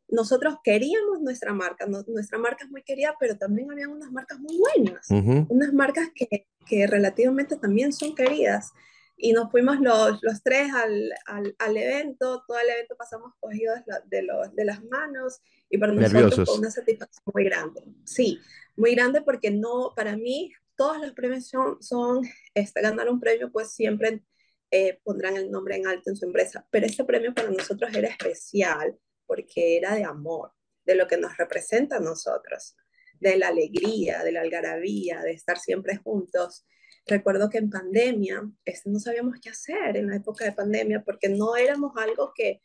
Nosotros 0.07 0.55
queríamos 0.63 1.19
nuestra 1.19 1.53
marca, 1.53 1.85
nuestra 1.85 2.37
marca 2.37 2.63
es 2.63 2.71
muy 2.71 2.83
querida, 2.83 3.15
pero 3.19 3.37
también 3.37 3.69
habían 3.69 3.89
unas 3.89 4.09
marcas 4.09 4.39
muy 4.39 4.57
buenas, 4.57 5.09
unas 5.09 5.73
marcas 5.73 6.07
que, 6.15 6.47
que 6.65 6.87
relativamente 6.87 7.57
también 7.57 7.91
son 7.91 8.15
queridas 8.15 8.71
y 9.17 9.33
nos 9.33 9.49
fuimos 9.51 9.79
los, 9.79 10.19
los 10.21 10.43
tres 10.43 10.71
al, 10.73 11.11
al, 11.25 11.55
al, 11.57 11.77
evento, 11.77 12.43
todo 12.47 12.59
el 12.59 12.69
evento 12.69 12.95
pasamos 12.95 13.33
cogidos 13.39 13.79
de, 14.05 14.21
los, 14.21 14.55
de 14.55 14.63
las 14.63 14.83
manos 14.83 15.41
y 15.69 15.79
para 15.79 15.91
nosotros 15.91 16.47
fue 16.47 16.59
una 16.59 16.69
satisfacción 16.69 17.23
muy 17.33 17.43
grande. 17.43 17.83
Sí, 18.05 18.39
muy 18.75 18.93
grande 18.93 19.21
porque 19.23 19.49
no, 19.49 19.93
para 19.95 20.15
mí 20.15 20.53
todos 20.75 21.01
los 21.01 21.13
premios 21.13 21.47
son, 21.47 21.81
son 21.81 22.21
este, 22.53 22.79
ganar 22.81 23.09
un 23.09 23.19
premio 23.19 23.51
pues 23.51 23.71
siempre 23.71 24.23
eh, 24.69 24.99
pondrán 25.03 25.35
el 25.35 25.49
nombre 25.49 25.77
en 25.77 25.87
alto 25.87 26.11
en 26.11 26.15
su 26.15 26.25
empresa, 26.25 26.67
pero 26.69 26.85
este 26.85 27.03
premio 27.03 27.33
para 27.33 27.49
nosotros 27.49 27.91
era 27.95 28.09
especial 28.09 28.95
porque 29.25 29.77
era 29.77 29.95
de 29.95 30.03
amor, 30.03 30.53
de 30.85 30.95
lo 30.95 31.07
que 31.07 31.17
nos 31.17 31.35
representa 31.37 31.97
a 31.97 32.01
nosotros, 32.01 32.75
de 33.19 33.35
la 33.37 33.47
alegría, 33.47 34.23
de 34.23 34.31
la 34.31 34.41
algarabía, 34.41 35.21
de 35.21 35.31
estar 35.31 35.57
siempre 35.57 35.97
juntos 35.97 36.65
Recuerdo 37.07 37.49
que 37.49 37.57
en 37.57 37.69
pandemia 37.69 38.49
este, 38.65 38.89
no 38.89 38.99
sabíamos 38.99 39.35
qué 39.41 39.49
hacer 39.49 39.97
en 39.97 40.07
la 40.07 40.17
época 40.17 40.43
de 40.45 40.51
pandemia 40.51 41.03
porque 41.03 41.29
no 41.29 41.55
éramos 41.55 41.93
algo 41.95 42.33
que 42.35 42.61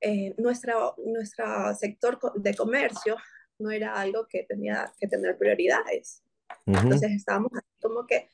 eh, 0.00 0.34
nuestra, 0.38 0.74
nuestro 1.04 1.74
sector 1.74 2.18
de 2.36 2.54
comercio 2.54 3.16
no 3.58 3.70
era 3.70 3.94
algo 3.94 4.26
que 4.28 4.44
tenía 4.44 4.92
que 4.98 5.08
tener 5.08 5.36
prioridades. 5.36 6.22
Entonces 6.66 7.10
estábamos 7.10 7.50
como 7.80 8.06
que 8.06 8.30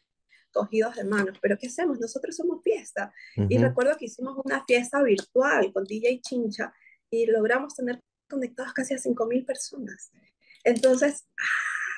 cogidos 0.52 0.96
de 0.96 1.04
manos, 1.04 1.38
pero 1.40 1.58
¿qué 1.58 1.66
hacemos? 1.66 1.98
Nosotros 1.98 2.36
somos 2.36 2.62
fiesta. 2.62 3.12
Y 3.48 3.58
recuerdo 3.58 3.96
que 3.96 4.04
hicimos 4.06 4.36
una 4.44 4.64
fiesta 4.64 5.02
virtual 5.02 5.72
con 5.72 5.84
DJ 5.84 6.20
Chincha 6.20 6.72
y 7.10 7.26
logramos 7.26 7.74
tener 7.74 8.00
conectados 8.28 8.72
casi 8.72 8.94
a 8.94 8.98
5.000 8.98 9.44
personas. 9.44 10.12
Entonces, 10.62 11.26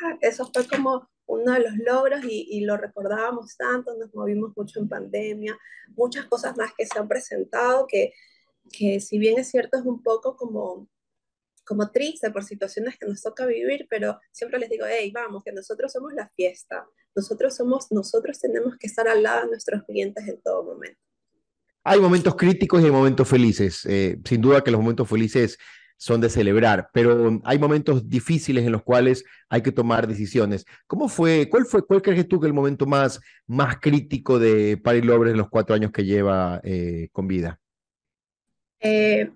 ah, 0.04 0.16
eso 0.20 0.50
fue 0.52 0.66
como 0.66 1.08
uno 1.26 1.52
de 1.52 1.60
los 1.60 1.76
logros 1.76 2.20
y, 2.24 2.60
lo 2.64 2.76
recordábamos 2.76 3.56
tanto, 3.56 3.96
nos 3.96 4.14
movimos 4.14 4.52
mucho 4.56 4.80
en 4.80 4.88
pandemia, 4.88 5.58
muchas 5.96 6.26
cosas 6.26 6.56
más 6.56 6.72
que 6.76 6.86
se 6.86 6.98
han 6.98 7.08
presentado 7.08 7.86
que, 7.86 8.12
que 8.72 9.00
si 9.00 9.18
bien 9.18 9.38
es 9.38 9.50
cierto 9.50 9.78
es 9.78 9.84
un 9.84 10.02
poco 10.02 10.36
como 10.36 10.88
como 11.66 11.90
triste 11.90 12.30
por 12.30 12.44
situaciones 12.44 12.96
que 12.96 13.06
nos 13.06 13.20
toca 13.20 13.44
vivir, 13.44 13.88
pero 13.90 14.20
siempre 14.30 14.58
les 14.60 14.70
digo, 14.70 14.86
hey, 14.88 15.10
vamos, 15.12 15.42
que 15.42 15.52
nosotros 15.52 15.92
somos 15.92 16.14
la 16.14 16.28
fiesta, 16.28 16.86
nosotros 17.14 17.56
somos, 17.56 17.90
nosotros 17.90 18.38
tenemos 18.38 18.76
que 18.78 18.86
estar 18.86 19.08
al 19.08 19.24
lado 19.24 19.42
de 19.42 19.48
nuestros 19.48 19.82
clientes 19.82 20.26
en 20.28 20.40
todo 20.40 20.62
momento. 20.62 21.00
Hay 21.82 22.00
momentos 22.00 22.36
críticos 22.36 22.82
y 22.82 22.90
momentos 22.90 23.28
felices. 23.28 23.84
Eh, 23.84 24.18
sin 24.24 24.40
duda 24.40 24.62
que 24.62 24.70
los 24.70 24.80
momentos 24.80 25.08
felices 25.08 25.58
son 25.96 26.20
de 26.20 26.28
celebrar, 26.28 26.90
pero 26.92 27.40
hay 27.44 27.58
momentos 27.58 28.08
difíciles 28.08 28.64
en 28.64 28.72
los 28.72 28.82
cuales 28.82 29.24
hay 29.48 29.62
que 29.62 29.72
tomar 29.72 30.06
decisiones. 30.06 30.64
¿Cómo 30.86 31.08
fue, 31.08 31.48
cuál 31.48 31.64
fue, 31.64 31.86
cuál 31.86 32.02
crees 32.02 32.28
tú 32.28 32.38
que 32.40 32.46
el 32.46 32.52
momento 32.52 32.86
más, 32.86 33.20
más 33.46 33.78
crítico 33.80 34.38
de 34.38 34.76
Party 34.76 35.02
Lovers 35.02 35.32
en 35.32 35.38
los 35.38 35.48
cuatro 35.48 35.74
años 35.74 35.92
que 35.92 36.04
lleva 36.04 36.60
eh, 36.64 37.08
con 37.12 37.26
vida? 37.26 37.60
Eh, 38.80 39.30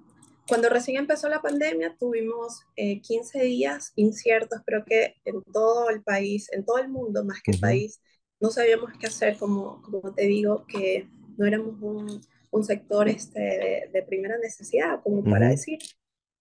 cuando 0.47 0.69
recién 0.69 0.99
empezó 0.99 1.29
la 1.29 1.41
pandemia 1.41 1.97
tuvimos 1.99 2.61
15 2.77 3.39
eh, 3.39 3.45
días 3.45 3.93
inciertos, 3.97 4.61
creo 4.67 4.85
que 4.85 5.17
en 5.25 5.43
todo 5.45 5.89
el 5.91 6.03
país, 6.03 6.53
en 6.53 6.65
todo 6.65 6.79
el 6.79 6.89
mundo 6.89 7.25
más 7.25 7.41
que 7.43 7.53
el 7.53 7.61
país, 7.61 8.01
no 8.41 8.51
sabíamos 8.51 8.91
qué 8.99 9.07
hacer, 9.07 9.39
como, 9.39 9.81
como 9.83 10.13
te 10.13 10.25
digo, 10.25 10.67
que 10.67 11.09
no 11.37 11.47
éramos 11.47 11.77
un, 11.81 12.21
un 12.51 12.65
sector 12.65 13.09
este, 13.09 13.89
de, 13.93 14.03
primera 14.03 14.39
necesidad, 14.39 15.01
como 15.03 15.23
para 15.23 15.49
decir, 15.49 15.79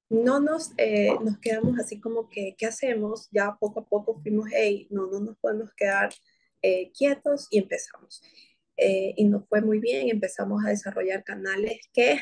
no 0.09 0.39
nos, 0.39 0.71
eh, 0.77 1.13
nos 1.23 1.37
quedamos 1.39 1.79
así 1.79 1.99
como 1.99 2.29
que, 2.29 2.55
¿qué 2.57 2.65
hacemos? 2.65 3.29
Ya 3.31 3.55
poco 3.59 3.81
a 3.81 3.87
poco 3.87 4.19
fuimos, 4.21 4.49
hey, 4.53 4.87
no, 4.89 5.07
no 5.07 5.19
nos 5.19 5.37
podemos 5.37 5.71
quedar 5.75 6.09
eh, 6.61 6.91
quietos 6.91 7.47
y 7.51 7.59
empezamos. 7.59 8.21
y 8.77 9.25
nos 9.25 9.47
fue 9.49 9.61
muy 9.61 9.79
bien, 9.79 10.09
empezamos 10.09 10.63
a 10.65 10.69
desarrollar 10.69 11.23
canales 11.23 11.81
que 11.93 12.19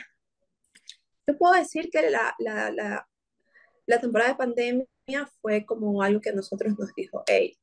yo 1.27 1.37
puedo 1.37 1.53
decir 1.53 1.89
que 1.91 2.09
la, 2.09 2.33
la, 2.39 2.71
la, 2.71 3.07
la 3.85 3.99
temporada 4.01 4.31
de 4.31 4.37
pandemia 4.37 4.87
fue 5.41 5.65
como 5.65 6.01
algo 6.01 6.21
que 6.21 6.33
nosotros 6.33 6.77
nos 6.79 6.93
dijo, 6.95 7.23
hey, 7.27 7.57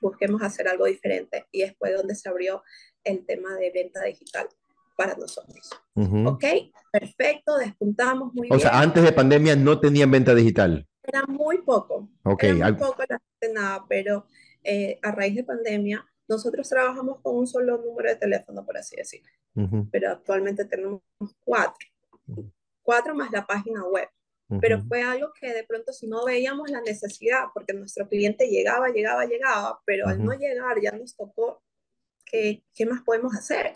busquemos 0.00 0.42
hacer 0.42 0.68
algo 0.68 0.86
diferente. 0.86 1.46
Y 1.52 1.60
después 1.60 1.94
donde 1.94 2.14
se 2.14 2.28
abrió 2.28 2.62
el 3.04 3.24
tema 3.26 3.54
de 3.56 3.70
venta 3.70 4.02
digital 4.04 4.48
para 5.00 5.16
nosotros. 5.16 5.70
Ok, 6.26 6.44
perfecto, 6.92 7.56
despuntamos 7.56 8.34
muy 8.34 8.48
bien. 8.48 8.54
O 8.54 8.58
sea, 8.60 8.78
antes 8.78 9.02
de 9.02 9.12
pandemia 9.12 9.56
no 9.56 9.80
tenían 9.80 10.10
venta 10.10 10.34
digital. 10.34 10.86
Era 11.02 11.24
muy 11.26 11.62
poco. 11.62 12.10
Ok. 12.24 12.42
Era 12.42 12.70
muy 12.70 12.78
poco 12.78 13.02
la 13.08 13.18
gente 13.18 13.54
nada, 13.54 13.86
pero 13.88 14.26
eh, 14.62 14.98
a 15.00 15.10
raíz 15.10 15.36
de 15.36 15.44
pandemia 15.44 16.06
nosotros 16.28 16.68
trabajamos 16.68 17.20
con 17.22 17.34
un 17.34 17.46
solo 17.46 17.78
número 17.78 18.10
de 18.10 18.16
teléfono, 18.16 18.62
por 18.66 18.76
así 18.76 18.94
decirlo. 18.94 19.30
Pero 19.90 20.10
actualmente 20.10 20.66
tenemos 20.66 21.00
cuatro 21.42 21.88
cuatro 22.82 23.14
más 23.14 23.30
la 23.32 23.46
página 23.46 23.84
web. 23.84 24.08
Pero 24.60 24.82
fue 24.82 25.02
algo 25.02 25.32
que 25.40 25.54
de 25.54 25.64
pronto 25.64 25.92
si 25.92 26.08
no 26.08 26.24
veíamos 26.26 26.70
la 26.70 26.82
necesidad, 26.82 27.44
porque 27.54 27.72
nuestro 27.72 28.06
cliente 28.06 28.48
llegaba, 28.48 28.88
llegaba, 28.88 29.24
llegaba, 29.24 29.80
pero 29.86 30.08
al 30.08 30.22
no 30.22 30.32
llegar 30.32 30.76
ya 30.82 30.90
nos 30.90 31.16
tocó 31.16 31.62
¿qué, 32.30 32.62
qué 32.74 32.86
más 32.86 33.02
podemos 33.02 33.34
hacer? 33.34 33.74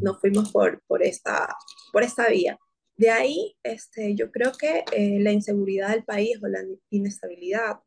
Nos 0.00 0.20
fuimos 0.20 0.50
por, 0.52 0.82
por, 0.86 1.02
esta, 1.02 1.48
por 1.92 2.02
esta 2.02 2.28
vía. 2.28 2.58
De 2.96 3.10
ahí, 3.10 3.56
este, 3.62 4.14
yo 4.14 4.30
creo 4.30 4.52
que 4.52 4.84
eh, 4.92 5.18
la 5.20 5.32
inseguridad 5.32 5.90
del 5.90 6.04
país 6.04 6.38
o 6.42 6.48
la 6.48 6.60
inestabilidad, 6.90 7.80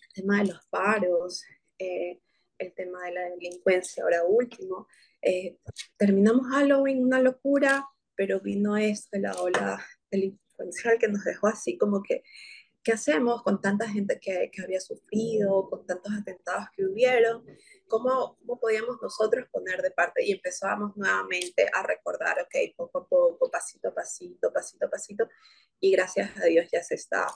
el 0.00 0.12
tema 0.14 0.38
de 0.38 0.52
los 0.52 0.66
paros, 0.68 1.44
eh, 1.78 2.20
el 2.58 2.74
tema 2.74 3.04
de 3.04 3.12
la 3.14 3.30
delincuencia 3.30 4.02
ahora 4.02 4.24
último, 4.24 4.86
eh, 5.22 5.58
terminamos 5.96 6.46
Halloween, 6.48 7.04
una 7.04 7.20
locura, 7.20 7.86
pero 8.14 8.40
vino 8.40 8.76
esto, 8.76 9.18
la 9.18 9.32
ola 9.40 9.84
delincuencial 10.10 10.98
que 10.98 11.08
nos 11.08 11.24
dejó 11.24 11.48
así 11.48 11.76
como 11.76 12.02
que, 12.02 12.22
¿qué 12.88 12.94
hacemos 12.94 13.42
con 13.42 13.60
tanta 13.60 13.86
gente 13.86 14.18
que, 14.18 14.50
que 14.50 14.62
había 14.62 14.80
sufrido, 14.80 15.68
con 15.68 15.84
tantos 15.84 16.10
atentados 16.10 16.68
que 16.74 16.86
hubieron? 16.86 17.44
¿Cómo, 17.86 18.38
¿Cómo 18.38 18.58
podíamos 18.58 18.96
nosotros 19.02 19.46
poner 19.52 19.82
de 19.82 19.90
parte? 19.90 20.24
Y 20.24 20.32
empezamos 20.32 20.96
nuevamente 20.96 21.68
a 21.70 21.82
recordar, 21.82 22.38
ok, 22.40 22.74
poco 22.78 23.00
a 23.00 23.06
poco, 23.06 23.50
pasito 23.50 23.88
a 23.88 23.94
pasito, 23.94 24.50
pasito 24.50 24.86
a 24.86 24.88
pasito, 24.88 25.28
y 25.78 25.92
gracias 25.92 26.30
a 26.38 26.46
Dios 26.46 26.66
ya 26.72 26.82
se 26.82 26.94
está 26.94 27.26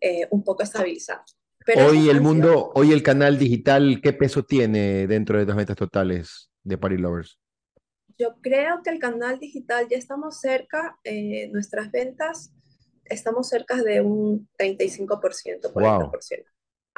eh, 0.00 0.26
un 0.30 0.42
poco 0.42 0.62
estabilizando. 0.62 1.24
Pero 1.66 1.88
hoy 1.88 2.08
el 2.08 2.22
mundo, 2.22 2.72
hoy 2.74 2.92
el 2.92 3.02
canal 3.02 3.38
digital, 3.38 4.00
¿qué 4.02 4.14
peso 4.14 4.46
tiene 4.46 5.06
dentro 5.06 5.38
de 5.38 5.44
las 5.44 5.56
metas 5.56 5.76
totales 5.76 6.50
de 6.62 6.78
Party 6.78 6.96
Lovers? 6.96 7.38
Yo 8.16 8.36
creo 8.40 8.80
que 8.82 8.88
el 8.88 8.98
canal 8.98 9.38
digital 9.40 9.88
ya 9.90 9.98
estamos 9.98 10.40
cerca, 10.40 10.98
eh, 11.04 11.50
nuestras 11.52 11.90
ventas 11.90 12.55
estamos 13.10 13.48
cerca 13.48 13.82
de 13.82 14.00
un 14.00 14.48
35%, 14.58 15.72
40%. 15.72 16.44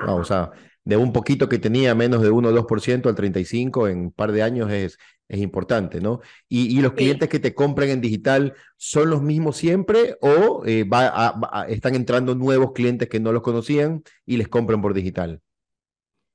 Wow. 0.01 0.19
o 0.21 0.25
sea, 0.25 0.53
de 0.85 0.97
un 0.97 1.13
poquito 1.13 1.49
que 1.49 1.59
tenía 1.59 1.95
menos 1.95 2.23
de 2.23 2.31
1 2.31 2.49
o 2.49 2.53
2% 2.53 3.09
al 3.09 3.15
35% 3.17 3.91
en 3.91 3.99
un 3.99 4.13
par 4.13 4.31
de 4.31 4.43
años 4.43 4.71
es, 4.71 4.97
es 5.29 5.41
importante, 5.41 6.01
¿no? 6.01 6.21
Y, 6.49 6.77
y 6.77 6.81
los 6.81 6.93
clientes 6.93 7.29
que 7.29 7.39
te 7.39 7.55
compran 7.55 7.91
en 7.91 8.01
digital 8.01 8.55
son 8.77 9.11
los 9.11 9.23
mismos 9.23 9.57
siempre 9.57 10.17
o 10.21 10.65
eh, 10.65 10.85
va 10.85 11.67
están 11.69 11.95
entrando 11.95 12.35
nuevos 12.35 12.73
clientes 12.73 13.09
que 13.09 13.21
no 13.21 13.33
los 13.33 13.43
conocían 13.43 14.03
y 14.25 14.37
les 14.37 14.49
compran 14.49 14.81
por 14.81 14.95
digital? 14.95 15.43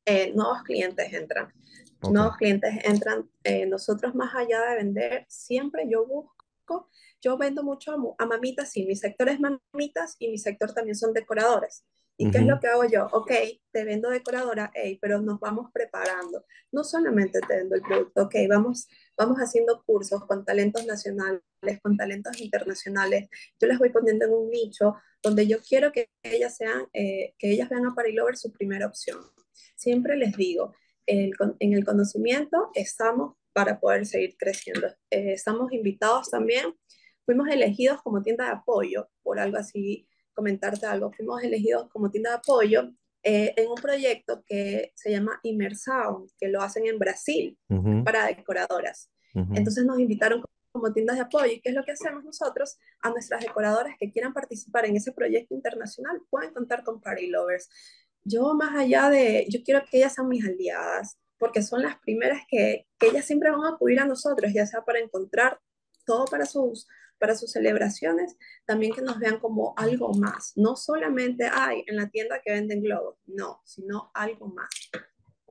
Eh, 0.06 0.32
nuevos 0.36 0.62
clientes 0.64 1.12
entran. 1.14 1.52
Nuevos 2.12 2.36
clientes 2.38 2.74
entran. 2.84 3.30
Eh, 3.44 3.66
nosotros 3.66 4.14
más 4.14 4.36
allá 4.36 4.62
de 4.70 4.76
vender, 4.76 5.26
siempre 5.30 5.88
yo 5.90 6.06
busco, 6.06 6.90
yo 7.24 7.38
vendo 7.38 7.64
mucho 7.64 7.94
a, 8.18 8.26
mamitas, 8.26 8.72
sí, 8.72 8.86
mi 8.86 8.96
sector 8.96 9.30
es 9.30 9.40
mamitas 9.40 10.16
y 10.20 10.30
mi 10.30 10.38
sector 10.38 10.74
también 10.74 10.96
son 10.96 11.14
decoradores. 11.14 11.86
¿Y 12.16 12.30
qué 12.30 12.40
es 12.40 12.46
lo 12.46 12.60
que 12.60 12.68
hago 12.68 12.84
yo? 12.86 13.08
Ok, 13.12 13.32
te 13.72 13.86
vendo 13.86 14.10
decoradora, 14.10 14.72
hey, 14.76 15.00
pero 15.02 15.20
nos 15.20 15.40
vamos 15.40 15.72
preparando. 15.74 16.46
No 16.72 16.84
solamente 16.84 17.40
te 17.40 17.56
vendo 17.56 17.76
el 17.76 17.82
producto, 17.82 18.24
ok, 18.24 18.36
vamos, 18.48 18.88
vamos 19.18 19.40
haciendo 19.40 19.82
cursos 19.84 20.24
con 20.28 20.46
talentos 20.46 20.86
nacionales, 20.86 21.42
con 21.82 21.98
talentos 21.98 22.40
internacionales. 22.40 23.30
Yo 23.60 23.68
les 23.68 23.80
voy 23.80 23.90
poniendo 23.90 24.26
en 24.26 24.34
un 24.34 24.50
nicho 24.52 24.96
donde 25.24 25.48
yo 25.48 25.58
quiero 25.68 25.92
que 25.92 26.10
ellas 26.22 26.56
sean, 26.56 26.88
eh, 26.94 27.34
que 27.40 27.52
ellas 27.52 27.70
vean 27.70 27.88
a 27.88 27.96
Parilover 27.96 28.38
su 28.38 28.52
primera 28.52 28.86
opción. 28.86 29.20
Siempre 29.76 30.16
les 30.16 30.38
digo, 30.38 30.76
en 31.08 31.74
el 31.74 31.84
conocimiento 31.84 32.70
estamos 32.76 33.36
para 33.54 33.80
poder 33.80 34.06
seguir 34.06 34.36
creciendo. 34.38 34.88
Eh, 35.10 35.34
estamos 35.34 35.72
invitados 35.72 36.30
también, 36.30 36.76
fuimos 37.26 37.48
elegidos 37.50 38.02
como 38.02 38.22
tienda 38.22 38.46
de 38.46 38.52
apoyo, 38.52 39.10
por 39.22 39.40
algo 39.40 39.58
así, 39.58 40.08
comentarte 40.34 40.86
algo, 40.86 41.12
fuimos 41.12 41.44
elegidos 41.44 41.90
como 41.90 42.10
tienda 42.10 42.32
de 42.32 42.36
apoyo 42.38 42.92
eh, 43.24 43.54
en 43.56 43.70
un 43.70 43.76
proyecto 43.76 44.44
que 44.46 44.92
se 44.96 45.12
llama 45.12 45.40
Inmersound, 45.44 46.30
que 46.38 46.50
lo 46.50 46.62
hacen 46.62 46.86
en 46.88 47.00
Brasil 47.00 47.58
para 48.04 48.26
decoradoras. 48.26 49.10
Entonces 49.34 49.84
nos 49.86 50.00
invitaron 50.00 50.44
como 50.72 50.94
tiendas 50.94 51.16
de 51.16 51.24
apoyo. 51.24 51.52
¿Y 51.54 51.62
qué 51.62 51.70
es 51.70 51.76
lo 51.76 51.84
que 51.84 51.94
hacemos 51.94 52.24
nosotros? 52.24 52.78
A 53.02 53.10
nuestras 53.10 53.42
decoradoras 53.42 53.96
que 54.00 54.12
quieran 54.12 54.34
participar 54.34 54.86
en 54.86 54.96
ese 54.96 55.12
proyecto 55.12 55.56
internacional 55.56 56.22
pueden 56.30 56.54
contar 56.54 56.84
con 56.84 57.02
Party 57.02 57.28
Lovers 57.28 57.70
yo 58.26 58.54
más 58.54 58.76
allá 58.76 59.10
de, 59.10 59.46
yo 59.50 59.64
quiero 59.64 59.84
que 59.90 59.98
ellas 59.98 60.14
sean 60.14 60.30
mis 60.30 60.46
aliadas, 60.46 61.18
porque 61.38 61.62
son 61.62 61.82
las 61.82 62.00
primeras 62.00 62.42
que, 62.48 62.88
que 62.98 63.08
ellas 63.08 63.26
siempre 63.26 63.52
van 63.52 63.66
a 63.66 63.70
acudir 63.70 64.00
a 64.00 64.06
nosotros, 64.06 64.52
ya 64.54 64.66
sea 64.66 64.84
para 64.84 65.00
encontrar 65.00 65.60
todo 66.06 66.26
para 66.26 66.46
sus, 66.46 66.88
para 67.24 67.38
sus 67.38 67.54
celebraciones, 67.54 68.36
también 68.66 68.92
que 68.92 69.02
nos 69.02 69.18
vean 69.18 69.40
como 69.40 69.74
algo 69.78 70.14
más, 70.14 70.52
no 70.58 70.76
solamente 70.76 71.46
hay 71.46 71.86
en 71.88 71.96
la 71.96 72.10
tienda 72.10 72.42
que 72.44 72.52
venden 72.52 72.84
globos, 72.84 73.16
no, 73.28 73.62
sino 73.64 74.12
algo 74.14 74.50
más. 74.50 74.68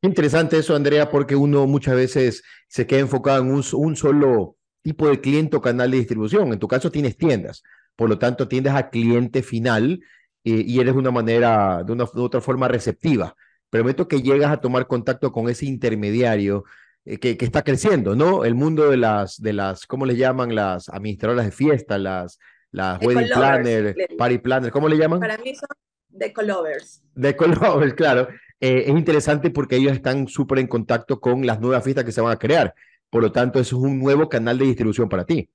Interesante 0.02 0.58
eso, 0.58 0.76
Andrea, 0.76 1.08
porque 1.08 1.34
uno 1.34 1.66
muchas 1.66 1.94
veces 1.94 2.42
se 2.68 2.86
queda 2.86 3.00
enfocado 3.00 3.40
en 3.40 3.50
un, 3.50 3.96
solo 3.96 4.58
tipo 4.82 5.08
de 5.08 5.18
cliente 5.22 5.56
o 5.56 5.62
canal 5.62 5.90
de 5.90 5.96
distribución. 5.96 6.52
En 6.52 6.58
tu 6.58 6.68
caso 6.68 6.90
tienes 6.90 7.16
tiendas, 7.16 7.62
por 7.96 8.10
lo 8.10 8.18
tanto 8.18 8.48
tiendes 8.48 8.74
a 8.74 8.90
cliente 8.90 9.42
final 9.42 9.98
y 10.44 10.78
eres 10.78 10.92
de 10.92 11.00
una 11.00 11.10
manera, 11.10 11.82
de 11.86 11.90
una 11.90 12.04
otra 12.04 12.42
forma 12.42 12.68
receptiva. 12.68 13.34
Pero 13.70 13.82
meto 13.82 14.06
que 14.08 14.20
llegas 14.20 14.52
a 14.52 14.60
tomar 14.60 14.86
contacto 14.86 15.32
con 15.32 15.48
ese 15.48 15.64
intermediario 15.64 16.64
eh, 16.64 16.68
que, 17.04 17.36
que, 17.36 17.44
está 17.44 17.62
creciendo, 17.62 18.14
¿no? 18.14 18.44
El 18.44 18.54
mundo 18.54 18.90
de 18.90 18.96
las, 18.96 19.40
de 19.40 19.52
las, 19.52 19.86
¿cómo 19.86 20.06
le 20.06 20.16
llaman? 20.16 20.54
Las 20.54 20.88
administradoras 20.88 21.44
de 21.44 21.52
fiesta, 21.52 21.98
las, 21.98 22.38
las 22.70 23.00
wedding 23.02 23.28
planner, 23.28 23.94
party 24.16 24.38
planner, 24.38 24.70
¿cómo 24.70 24.88
le 24.88 24.96
llaman? 24.96 25.20
Para 25.20 25.38
mí 25.38 25.54
son 25.54 25.68
decolovers. 26.08 27.02
Decolovers, 27.14 27.94
claro. 27.96 28.28
Eh, 28.60 28.84
es 28.86 28.90
interesante 28.90 29.50
porque 29.50 29.76
ellos 29.76 29.92
están 29.92 30.28
súper 30.28 30.60
en 30.60 30.68
contacto 30.68 31.20
con 31.20 31.44
las 31.44 31.60
nuevas 31.60 31.82
fiestas 31.82 32.04
que 32.04 32.12
se 32.12 32.20
van 32.20 32.32
a 32.32 32.38
crear. 32.38 32.74
Por 33.10 33.22
lo 33.22 33.32
tanto, 33.32 33.58
eso 33.58 33.76
es 33.76 33.82
un 33.82 33.98
nuevo 33.98 34.28
canal 34.28 34.56
de 34.58 34.66
distribución 34.66 35.08
para 35.08 35.26
ti. 35.26 35.50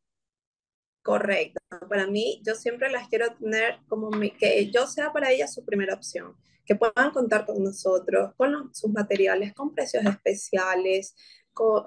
Correcto. 1.01 1.59
Para 1.89 2.05
mí, 2.05 2.41
yo 2.45 2.53
siempre 2.53 2.91
las 2.91 3.07
quiero 3.07 3.33
tener 3.35 3.79
como 3.87 4.11
que 4.37 4.69
yo 4.69 4.85
sea 4.87 5.13
para 5.13 5.31
ellas 5.31 5.53
su 5.53 5.63
primera 5.63 5.93
opción, 5.93 6.35
que 6.67 6.75
puedan 6.75 7.12
contar 7.12 7.45
con 7.45 7.63
nosotros, 7.63 8.33
con 8.36 8.75
sus 8.75 8.91
materiales, 8.91 9.53
con 9.53 9.74
precios 9.74 10.05
especiales, 10.05 11.15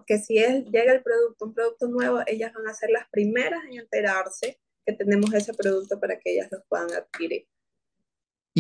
que 0.07 0.19
si 0.19 0.39
es, 0.39 0.65
llega 0.65 0.93
el 0.93 1.03
producto, 1.03 1.45
un 1.45 1.55
producto 1.55 1.87
nuevo, 1.87 2.21
ellas 2.27 2.53
van 2.53 2.67
a 2.67 2.75
ser 2.75 2.91
las 2.91 3.09
primeras 3.11 3.63
en 3.71 3.79
enterarse 3.79 4.59
que 4.85 4.93
tenemos 4.95 5.33
ese 5.35 5.55
producto 5.55 6.01
para 6.01 6.19
que 6.19 6.33
ellas 6.33 6.49
los 6.51 6.63
puedan 6.69 6.93
adquirir. 6.93 7.47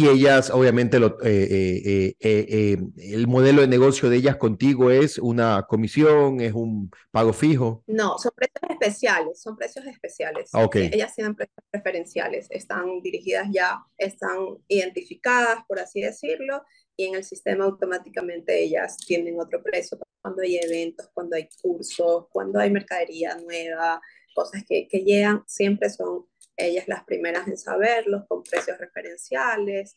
Y 0.00 0.08
ellas, 0.08 0.50
obviamente, 0.50 0.98
lo, 0.98 1.18
eh, 1.22 1.46
eh, 1.84 2.16
eh, 2.20 2.78
el 2.96 3.26
modelo 3.26 3.60
de 3.60 3.68
negocio 3.68 4.08
de 4.08 4.16
ellas 4.16 4.36
contigo 4.36 4.90
es 4.90 5.18
una 5.18 5.66
comisión, 5.68 6.40
es 6.40 6.54
un 6.54 6.90
pago 7.10 7.32
fijo. 7.32 7.84
No, 7.86 8.16
son 8.18 8.32
precios 8.34 8.62
especiales, 8.70 9.42
son 9.42 9.56
precios 9.56 9.86
especiales. 9.86 10.50
Ah, 10.54 10.64
okay. 10.64 10.88
Ellas 10.92 11.14
tienen 11.14 11.34
precios 11.34 11.58
preferenciales, 11.70 12.46
están 12.50 13.00
dirigidas 13.02 13.48
ya, 13.52 13.78
están 13.98 14.38
identificadas, 14.68 15.58
por 15.68 15.78
así 15.78 16.00
decirlo, 16.00 16.62
y 16.96 17.06
en 17.06 17.16
el 17.16 17.24
sistema 17.24 17.64
automáticamente 17.64 18.62
ellas 18.62 18.96
tienen 18.96 19.38
otro 19.38 19.62
precio 19.62 19.98
cuando 20.22 20.42
hay 20.42 20.56
eventos, 20.56 21.08
cuando 21.12 21.36
hay 21.36 21.48
cursos, 21.62 22.26
cuando 22.30 22.58
hay 22.58 22.70
mercadería 22.70 23.36
nueva, 23.36 24.00
cosas 24.34 24.64
que, 24.68 24.88
que 24.88 25.00
llegan, 25.00 25.42
siempre 25.46 25.90
son 25.90 26.26
ellas 26.60 26.88
las 26.88 27.04
primeras 27.04 27.48
en 27.48 27.56
saberlos, 27.56 28.24
con 28.28 28.42
precios 28.42 28.78
referenciales. 28.78 29.96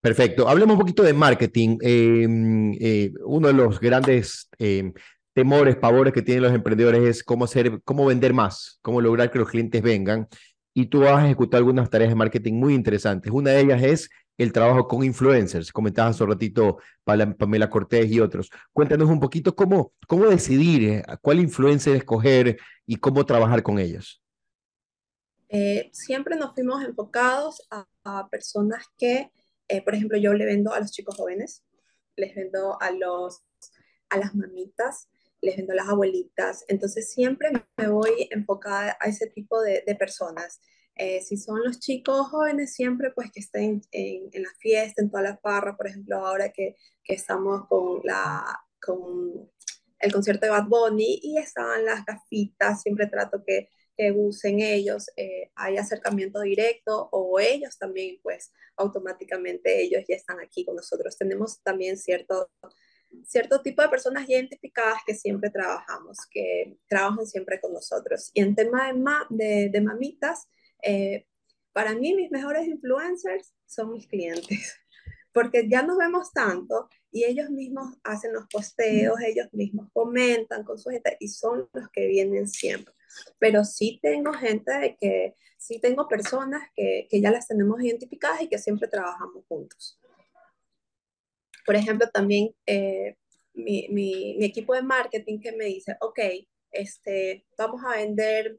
Perfecto. 0.00 0.48
Hablemos 0.48 0.74
un 0.74 0.80
poquito 0.80 1.02
de 1.02 1.12
marketing. 1.12 1.78
Em, 1.82 2.72
eh, 2.80 3.12
uno 3.24 3.48
de 3.48 3.54
los 3.54 3.78
grandes 3.80 4.48
em, 4.58 4.92
temores, 5.34 5.76
pavores 5.76 6.12
que 6.12 6.22
tienen 6.22 6.42
los 6.42 6.54
emprendedores 6.54 7.02
es 7.02 7.24
cómo 7.24 7.44
hacer, 7.44 7.80
cómo 7.84 8.06
vender 8.06 8.32
más, 8.32 8.78
cómo 8.82 9.00
lograr 9.00 9.30
que 9.30 9.38
los 9.38 9.48
clientes 9.50 9.82
vengan. 9.82 10.26
Y 10.72 10.86
tú 10.86 11.06
has 11.06 11.24
ejecutado 11.24 11.58
algunas 11.58 11.90
tareas 11.90 12.10
de 12.10 12.14
marketing 12.14 12.54
muy 12.54 12.74
interesantes. 12.74 13.30
Una 13.32 13.50
de 13.50 13.60
ellas 13.60 13.82
es 13.82 14.10
el 14.38 14.52
trabajo 14.52 14.88
con 14.88 15.04
influencers. 15.04 15.70
Comentabas 15.70 16.16
hace 16.16 16.24
un 16.24 16.30
ratito 16.30 16.78
Pamela 17.04 17.68
Cortés 17.68 18.10
y 18.10 18.20
otros. 18.20 18.48
Cuéntanos 18.72 19.08
un 19.10 19.20
poquito 19.20 19.54
cómo, 19.54 19.92
cómo 20.06 20.26
decidir 20.26 20.84
eh, 20.88 21.04
cuál 21.20 21.40
influencer 21.40 21.96
escoger 21.96 22.58
y 22.86 22.96
cómo 22.96 23.26
trabajar 23.26 23.62
con 23.62 23.78
ellos. 23.78 24.19
Eh, 25.52 25.90
siempre 25.92 26.36
nos 26.36 26.54
fuimos 26.54 26.84
enfocados 26.84 27.66
a, 27.70 28.28
personas 28.30 28.84
que, 28.96 29.32
eh, 29.68 29.82
por 29.82 29.94
ejemplo, 29.94 30.16
yo 30.16 30.32
le 30.32 30.44
vendo 30.44 30.72
a 30.72 30.78
los 30.78 30.92
chicos 30.92 31.16
jóvenes, 31.16 31.64
les 32.16 32.34
vendo 32.36 32.80
a, 32.80 32.92
los, 32.92 33.42
a 34.10 34.18
las 34.18 34.34
mamitas, 34.34 35.08
les 35.40 35.56
vendo 35.56 35.72
a 35.72 35.76
las 35.76 35.88
abuelitas, 35.88 36.64
entonces 36.68 37.10
siempre 37.10 37.50
me 37.76 37.88
voy 37.88 38.28
enfocada 38.30 38.96
a 39.00 39.08
ese 39.08 39.26
tipo 39.26 39.60
de, 39.60 39.82
personas. 39.98 40.60
Eh, 40.94 41.20
si 41.22 41.36
son 41.36 41.64
los 41.64 41.80
chicos 41.80 42.28
jóvenes, 42.28 42.74
siempre 42.74 43.10
pues 43.10 43.32
que 43.32 43.40
estén 43.40 43.82
en, 43.90 44.28
en, 44.32 44.42
la 44.42 44.50
fiesta, 44.58 45.02
en 45.02 45.10
toda 45.10 45.22
la 45.22 45.38
farra, 45.38 45.76
por 45.76 45.88
ejemplo, 45.88 46.24
ahora 46.24 46.50
que, 46.52 46.76
que 47.02 47.14
estamos 47.14 47.66
con, 47.68 48.00
la, 48.04 48.44
con 48.80 49.50
el 49.98 50.12
concierto 50.12 50.46
de 50.46 50.52
Bad 50.52 50.68
Bunny 50.68 51.20
y 51.22 51.38
están 51.38 51.84
las 51.84 52.04
gafitas, 52.04 52.82
siempre 52.82 53.06
trato 53.08 53.42
que 53.44 53.68
que 54.00 54.12
usen 54.12 54.60
ellos, 54.60 55.10
eh, 55.16 55.50
hay 55.54 55.76
acercamiento 55.76 56.40
directo 56.40 57.10
o 57.12 57.38
ellos 57.38 57.76
también, 57.76 58.18
pues 58.22 58.50
automáticamente 58.76 59.82
ellos 59.82 60.04
ya 60.08 60.16
están 60.16 60.40
aquí 60.40 60.64
con 60.64 60.76
nosotros. 60.76 61.18
Tenemos 61.18 61.62
también 61.62 61.98
cierto, 61.98 62.50
cierto 63.26 63.60
tipo 63.60 63.82
de 63.82 63.90
personas 63.90 64.26
identificadas 64.26 65.00
que 65.06 65.14
siempre 65.14 65.50
trabajamos, 65.50 66.16
que 66.30 66.78
trabajan 66.88 67.26
siempre 67.26 67.60
con 67.60 67.74
nosotros. 67.74 68.30
Y 68.32 68.40
en 68.40 68.54
tema 68.54 68.86
de, 68.86 68.94
ma 68.94 69.26
de, 69.28 69.68
de 69.70 69.80
mamitas, 69.82 70.48
eh, 70.82 71.26
para 71.74 71.94
mí 71.94 72.14
mis 72.14 72.30
mejores 72.30 72.66
influencers 72.68 73.52
son 73.66 73.92
mis 73.92 74.06
clientes, 74.06 74.78
porque 75.34 75.68
ya 75.68 75.82
nos 75.82 75.98
vemos 75.98 76.32
tanto 76.32 76.88
y 77.12 77.24
ellos 77.24 77.50
mismos 77.50 77.98
hacen 78.02 78.32
los 78.32 78.46
posteos, 78.50 79.20
ellos 79.20 79.48
mismos 79.52 79.90
comentan 79.92 80.64
con 80.64 80.78
su 80.78 80.88
gente 80.88 81.18
y 81.20 81.28
son 81.28 81.68
los 81.74 81.90
que 81.90 82.06
vienen 82.06 82.48
siempre 82.48 82.94
pero 83.38 83.64
sí 83.64 83.98
tengo 84.02 84.32
gente 84.32 84.96
que, 85.00 85.34
sí 85.58 85.78
tengo 85.80 86.08
personas 86.08 86.62
que, 86.74 87.06
que 87.10 87.20
ya 87.20 87.30
las 87.30 87.46
tenemos 87.46 87.82
identificadas 87.82 88.42
y 88.42 88.48
que 88.48 88.58
siempre 88.58 88.88
trabajamos 88.88 89.44
juntos. 89.46 90.00
Por 91.66 91.76
ejemplo, 91.76 92.08
también 92.10 92.54
eh, 92.66 93.16
mi, 93.52 93.86
mi, 93.90 94.36
mi, 94.38 94.44
equipo 94.44 94.74
de 94.74 94.82
marketing 94.82 95.38
que 95.40 95.52
me 95.52 95.66
dice, 95.66 95.96
ok, 96.00 96.18
este, 96.72 97.46
vamos 97.58 97.82
a 97.84 97.96
vender 97.96 98.58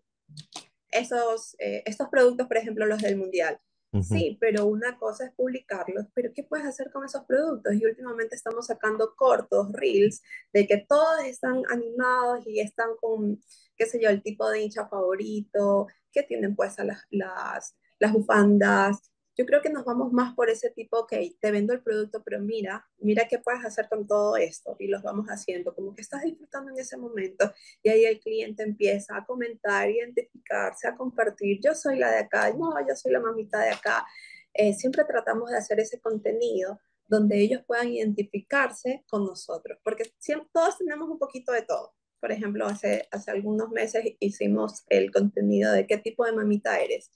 esos, 0.92 1.56
eh, 1.60 1.84
estos 1.86 2.10
productos, 2.10 2.48
por 2.48 2.58
ejemplo, 2.58 2.86
los 2.86 3.02
del 3.02 3.18
mundial. 3.18 3.60
Sí, 4.00 4.38
pero 4.40 4.68
una 4.68 4.98
cosa 4.98 5.26
es 5.26 5.32
publicarlos, 5.34 6.06
pero 6.14 6.32
¿qué 6.34 6.44
puedes 6.44 6.66
hacer 6.66 6.92
con 6.92 7.04
esos 7.04 7.26
productos? 7.26 7.74
Y 7.74 7.86
últimamente 7.86 8.36
estamos 8.36 8.68
sacando 8.68 9.16
cortos, 9.18 9.70
reels, 9.74 10.22
de 10.54 10.66
que 10.66 10.78
todos 10.88 11.22
están 11.26 11.62
animados 11.70 12.48
y 12.48 12.62
están 12.62 12.92
con, 13.02 13.42
qué 13.76 13.86
sé 13.86 14.02
yo, 14.02 14.10
el 14.10 14.24
tipo 14.24 14.50
de 14.50 14.62
hincha 14.62 14.88
favorito, 14.88 15.88
que 16.14 16.24
tienen 16.24 16.56
puestas 16.56 16.86
las, 16.86 17.04
las, 17.10 17.76
las 18.00 18.14
bufandas. 18.14 19.11
Yo 19.38 19.46
creo 19.46 19.62
que 19.62 19.70
nos 19.70 19.86
vamos 19.86 20.12
más 20.12 20.36
por 20.36 20.50
ese 20.50 20.70
tipo, 20.72 21.00
ok, 21.00 21.14
te 21.40 21.52
vendo 21.52 21.74
el 21.74 21.82
producto, 21.82 22.22
pero 22.24 22.40
mira, 22.42 22.86
mira 22.98 23.28
qué 23.30 23.40
puedes 23.40 23.64
hacer 23.64 23.88
con 23.90 24.06
todo 24.06 24.36
esto 24.36 24.76
y 24.78 24.88
los 24.88 25.02
vamos 25.04 25.28
haciendo, 25.28 25.74
como 25.74 25.96
que 25.96 26.02
estás 26.02 26.24
disfrutando 26.24 26.72
en 26.72 26.80
ese 26.80 26.98
momento 26.98 27.54
y 27.82 27.90
ahí 27.90 28.06
el 28.06 28.20
cliente 28.20 28.64
empieza 28.64 29.16
a 29.16 29.26
comentar, 29.26 29.90
identificarse, 29.90 30.88
a 30.88 30.96
compartir, 30.96 31.60
yo 31.64 31.74
soy 31.74 31.98
la 31.98 32.12
de 32.12 32.20
acá, 32.20 32.52
no, 32.52 32.74
yo 32.88 32.96
soy 32.96 33.14
la 33.14 33.22
mamita 33.22 33.62
de 33.62 33.70
acá. 33.70 34.06
Eh, 34.54 34.74
siempre 34.74 35.06
tratamos 35.06 35.50
de 35.50 35.58
hacer 35.58 35.80
ese 35.80 36.00
contenido 36.02 36.80
donde 37.08 37.40
ellos 37.40 37.64
puedan 37.66 37.90
identificarse 37.90 39.04
con 39.10 39.26
nosotros, 39.26 39.78
porque 39.84 40.14
siempre, 40.18 40.50
todos 40.54 40.78
tenemos 40.78 41.10
un 41.10 41.20
poquito 41.20 41.52
de 41.52 41.62
todo. 41.62 41.94
Por 42.20 42.32
ejemplo, 42.32 42.66
hace, 42.68 43.08
hace 43.12 43.32
algunos 43.32 43.70
meses 43.70 44.04
hicimos 44.20 44.84
el 44.88 45.12
contenido 45.12 45.72
de 45.74 45.88
qué 45.88 45.98
tipo 45.98 46.26
de 46.26 46.34
mamita 46.34 46.80
eres. 46.80 47.12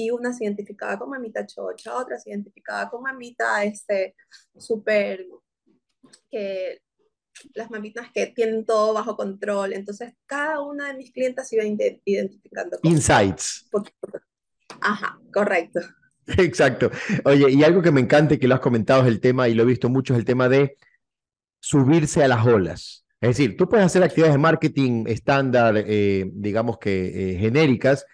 Y 0.00 0.12
una 0.12 0.32
se 0.32 0.44
identificaba 0.44 0.96
con 0.96 1.10
mamita 1.10 1.44
chocha, 1.44 1.96
otra 1.96 2.20
se 2.20 2.30
identificaba 2.30 2.88
con 2.88 3.02
mamita 3.02 3.64
este, 3.64 4.14
súper, 4.56 5.26
que 6.30 6.80
las 7.54 7.68
mamitas 7.68 8.06
que 8.14 8.28
tienen 8.28 8.64
todo 8.64 8.94
bajo 8.94 9.16
control. 9.16 9.72
Entonces, 9.72 10.12
cada 10.24 10.60
una 10.60 10.86
de 10.86 10.94
mis 10.94 11.10
clientes 11.10 11.52
iba 11.52 11.64
identificando. 12.04 12.78
Insights. 12.84 13.68
Ajá, 14.80 15.18
correcto. 15.32 15.80
Exacto. 16.26 16.92
Oye, 17.24 17.50
y 17.50 17.64
algo 17.64 17.82
que 17.82 17.90
me 17.90 18.00
encanta 18.00 18.34
y 18.34 18.38
que 18.38 18.46
lo 18.46 18.54
has 18.54 18.60
comentado 18.60 19.02
es 19.02 19.08
el 19.08 19.20
tema, 19.20 19.48
y 19.48 19.54
lo 19.54 19.64
he 19.64 19.66
visto 19.66 19.88
mucho, 19.88 20.12
es 20.12 20.20
el 20.20 20.24
tema 20.24 20.48
de 20.48 20.76
subirse 21.60 22.22
a 22.22 22.28
las 22.28 22.46
olas. 22.46 23.04
Es 23.20 23.30
decir, 23.30 23.56
tú 23.56 23.68
puedes 23.68 23.84
hacer 23.84 24.04
actividades 24.04 24.34
de 24.34 24.38
marketing 24.38 25.04
estándar, 25.08 25.74
eh, 25.76 26.30
digamos 26.32 26.78
que 26.78 27.32
eh, 27.32 27.38
genéricas, 27.38 28.06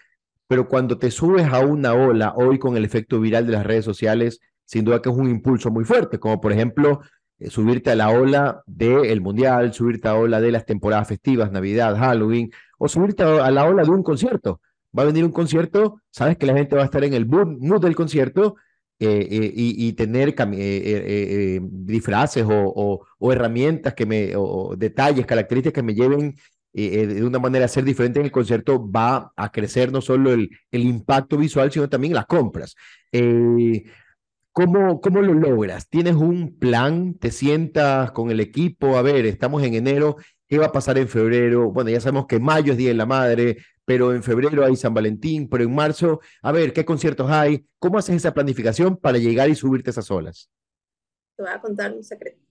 pero 0.47 0.69
cuando 0.69 0.99
te 0.99 1.11
subes 1.11 1.47
a 1.47 1.61
una 1.61 1.95
ola, 1.95 2.35
hoy 2.37 2.59
con 2.59 2.77
el 2.77 2.85
efecto 2.85 3.21
viral 3.21 3.47
de 3.47 3.53
las 3.53 3.65
redes 3.65 3.85
sociales, 3.85 4.41
sin 4.65 4.85
duda 4.85 5.01
que 5.01 5.11
es 5.11 5.17
un 5.17 5.29
impulso 5.29 5.71
muy 5.71 5.85
fuerte, 5.85 6.19
como 6.19 6.41
por 6.41 6.53
ejemplo 6.53 7.01
eh, 7.39 7.51
subirte 7.51 7.91
a 7.91 7.97
la 7.97 8.11
ola 8.11 8.63
del 8.67 9.21
Mundial, 9.21 9.73
subirte 9.73 10.09
a 10.09 10.13
la 10.13 10.19
ola 10.19 10.41
de 10.41 10.53
las 10.53 10.65
temporadas 10.67 11.09
festivas, 11.09 11.51
Navidad, 11.51 11.97
Halloween, 11.97 12.51
o 12.79 12.89
subirte 12.89 13.23
a, 13.23 13.51
la 13.51 13.65
ola 13.65 13.83
de 13.83 13.91
un 13.91 14.03
concierto. 14.03 14.61
Va 14.97 15.03
a 15.03 15.07
venir 15.07 15.25
un 15.25 15.33
concierto, 15.33 16.01
sabes 16.11 16.37
que 16.39 16.47
la 16.47 16.55
gente 16.55 16.77
va 16.77 16.83
a 16.83 16.85
estar 16.87 17.03
en 17.05 17.15
el 17.15 17.27
mood 17.27 17.81
del 17.81 17.97
concierto 17.97 18.57
eh, 19.01 19.27
eh, 19.29 19.53
y, 19.55 19.93
tener 19.95 20.35
disfraces 21.61 22.47
o, 22.49 23.05
herramientas 23.33 23.95
que 23.95 24.07
me, 24.07 24.37
o, 24.37 24.77
detalles, 24.77 25.27
características 25.27 25.75
que 25.75 25.83
me 25.83 25.95
lleven 25.95 26.37
de 26.75 27.25
una 27.25 27.39
manera 27.39 27.65
a 27.67 27.69
ser 27.69 27.85
diferente 27.85 28.19
en 28.19 28.27
el 28.27 28.33
concierto, 28.33 28.91
va 28.91 29.33
a 29.37 29.53
crecer 29.53 29.93
no 29.93 30.01
solo 30.01 30.33
el, 30.33 30.51
el 30.71 30.83
impacto 30.83 31.37
visual, 31.37 31.71
sino 31.71 31.89
también 31.89 32.15
las 32.15 32.27
compras. 32.27 32.75
¿Cómo, 34.57 35.01
¿Cómo 35.01 35.21
lo 35.21 35.35
logras? 35.35 35.89
¿Tienes 35.89 36.15
un 36.15 36.57
plan? 36.61 37.15
¿Te 37.15 37.33
sientas 37.33 38.13
con 38.13 38.31
el 38.31 38.39
equipo? 38.39 38.97
A 38.97 39.03
ver, 39.03 39.27
estamos 39.27 39.65
en 39.65 39.75
enero, 39.75 40.15
¿qué 40.47 40.59
va 40.59 40.67
a 40.67 40.73
pasar 40.73 40.97
en 40.97 41.09
febrero? 41.09 41.73
Bueno, 41.73 41.91
ya 41.91 42.01
sabemos 42.01 42.27
que 42.29 42.39
mayo 42.39 42.71
es 42.71 42.79
Día 42.79 42.91
de 42.91 42.95
la 42.95 43.05
Madre, 43.05 43.57
pero 43.85 44.15
en 44.15 44.23
febrero 44.23 44.65
hay 44.65 44.77
San 44.77 44.95
Valentín, 44.95 45.49
pero 45.49 45.65
en 45.65 45.75
marzo, 45.75 46.21
a 46.41 46.53
ver, 46.53 46.73
¿qué 46.73 46.85
conciertos 46.85 47.29
hay? 47.33 47.67
¿Cómo 47.81 47.99
haces 47.99 48.15
esa 48.15 48.33
planificación 48.33 48.97
para 48.97 49.19
llegar 49.19 49.51
y 49.51 49.57
subirte 49.57 49.91
esas 49.91 50.09
olas? 50.13 50.49
Te 51.37 51.43
voy 51.43 51.51
a 51.53 51.61
contar 51.61 51.93
un 51.93 52.05
secreto. 52.05 52.44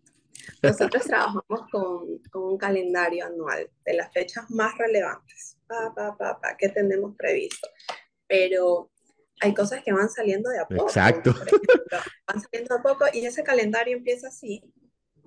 Nosotros 0.62 1.04
trabajamos 1.04 1.70
con, 1.72 2.20
con, 2.32 2.44
un 2.44 2.58
calendario 2.58 3.26
anual 3.26 3.70
de 3.86 3.94
las 3.94 4.12
fechas 4.12 4.50
más 4.50 4.78
relevantes 4.78 5.58
pa, 5.68 5.94
pa, 5.94 6.18
pa, 6.18 6.40
pa, 6.40 6.58
que 6.58 6.70
tenemos 6.70 7.16
previsto, 7.16 7.68
pero 8.28 8.92
hay 9.42 9.54
cosas 9.54 9.84
que 9.84 9.92
van 9.92 10.10
saliendo 10.10 10.50
de 10.50 10.60
a 10.60 10.68
poco. 10.68 10.88
Exacto. 10.88 11.34
van 12.28 12.42
saliendo 12.42 12.76
de 12.76 12.80
a 12.80 12.84
poco 12.84 13.06
y 13.14 13.26
ese 13.26 13.44
calendario 13.44 13.98
empieza 13.98 14.28
así. 14.28 14.64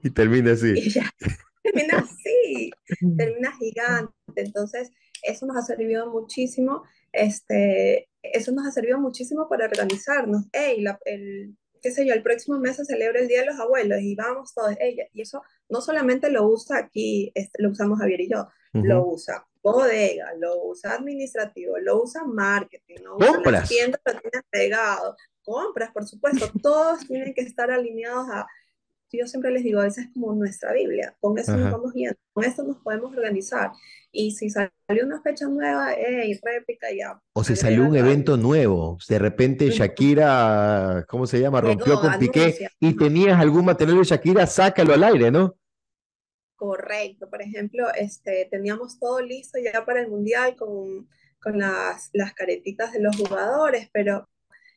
Y 0.03 0.11
termina 0.11 0.53
así. 0.53 0.75
Y 0.77 0.91
ya, 0.91 1.11
termina 1.63 1.99
así, 1.99 2.71
termina 3.17 3.53
gigante. 3.57 4.13
Entonces, 4.37 4.91
eso 5.23 5.47
nos 5.47 5.57
ha 5.57 5.63
servido 5.63 6.11
muchísimo, 6.11 6.85
este, 7.13 8.09
eso 8.23 8.53
nos 8.53 8.67
ha 8.67 8.71
servido 8.71 8.99
muchísimo 8.99 9.49
para 9.49 9.67
organizarnos. 9.67 10.45
Hey, 10.53 10.81
la, 10.83 10.99
el, 11.05 11.57
qué 11.87 11.93
sé 11.93 12.05
yo, 12.05 12.15
el 12.15 12.23
próximo 12.25 12.59
mes 12.59 12.75
se 12.75 12.85
celebra 12.85 13.21
el 13.21 13.29
Día 13.29 13.43
de 13.43 13.47
los 13.47 13.61
Abuelos 13.61 14.01
y 14.01 14.17
vamos 14.17 14.53
todos, 14.53 14.75
ella, 14.81 15.05
y 15.13 15.23
eso 15.23 15.41
no 15.69 15.81
solamente 15.81 16.31
lo 16.31 16.49
usa 16.49 16.79
aquí, 16.79 17.33
lo 17.59 17.71
usamos 17.71 18.01
Javier 18.01 18.23
y 18.23 18.29
yo, 18.29 18.49
lo 18.73 19.07
usa 19.07 19.47
bodega, 19.63 20.35
lo 20.37 20.65
usa 20.65 20.95
administrativo, 20.95 21.79
lo 21.79 22.03
usa 22.03 22.25
marketing, 22.25 22.97
lo 23.05 23.17
usa 23.19 23.35
compras. 23.35 23.69
tiendas, 23.69 24.01
lo 24.05 24.13
tienen 24.21 24.43
pegado, 24.51 25.17
compras, 25.43 25.93
por 25.93 26.05
supuesto, 26.09 26.51
todos 26.63 27.07
tienen 27.07 27.33
que 27.33 27.43
estar 27.43 27.71
alineados 27.71 28.27
a, 28.33 28.49
yo 29.13 29.29
siempre 29.29 29.53
les 29.53 29.63
digo, 29.63 29.81
esa 29.85 30.01
es 30.01 30.09
como 30.13 30.35
nuestra 30.35 30.73
Biblia, 30.73 31.17
con 31.21 31.39
eso 31.39 31.57
nos 31.57 31.71
vamos 31.71 31.95
viendo, 31.95 32.19
con 32.33 32.43
esto 32.43 32.65
nos 32.65 32.79
podemos 32.79 33.17
organizar. 33.17 33.71
Y 34.19 34.31
si 34.31 34.49
salió 34.49 35.05
una 35.05 35.21
fecha 35.21 35.47
nueva, 35.47 35.93
hey, 35.95 36.41
réplica 36.43 36.89
ya. 36.91 37.21
O 37.35 37.45
si 37.45 37.55
salió 37.55 37.85
un 37.85 37.95
evento 37.95 38.39
nuevo, 38.39 38.97
de 39.07 39.19
repente 39.19 39.69
Shakira, 39.69 41.05
¿cómo 41.07 41.27
se 41.27 41.39
llama? 41.39 41.61
Rompió 41.61 42.01
con 42.01 42.19
Piqué 42.19 42.71
y 42.81 42.97
tenías 42.97 43.39
algún 43.39 43.67
material 43.67 43.99
de 43.99 44.05
Shakira, 44.05 44.47
sácalo 44.47 44.95
al 44.95 45.05
aire, 45.05 45.31
¿no? 45.31 45.55
Correcto, 46.55 47.29
por 47.29 47.43
ejemplo, 47.43 47.93
este, 47.95 48.49
teníamos 48.51 48.99
todo 48.99 49.21
listo 49.21 49.59
ya 49.59 49.85
para 49.85 50.01
el 50.01 50.09
Mundial 50.09 50.57
con, 50.57 51.11
con 51.39 51.59
las, 51.59 52.09
las 52.15 52.33
caretitas 52.33 52.93
de 52.93 53.03
los 53.03 53.15
jugadores, 53.19 53.91
pero 53.93 54.31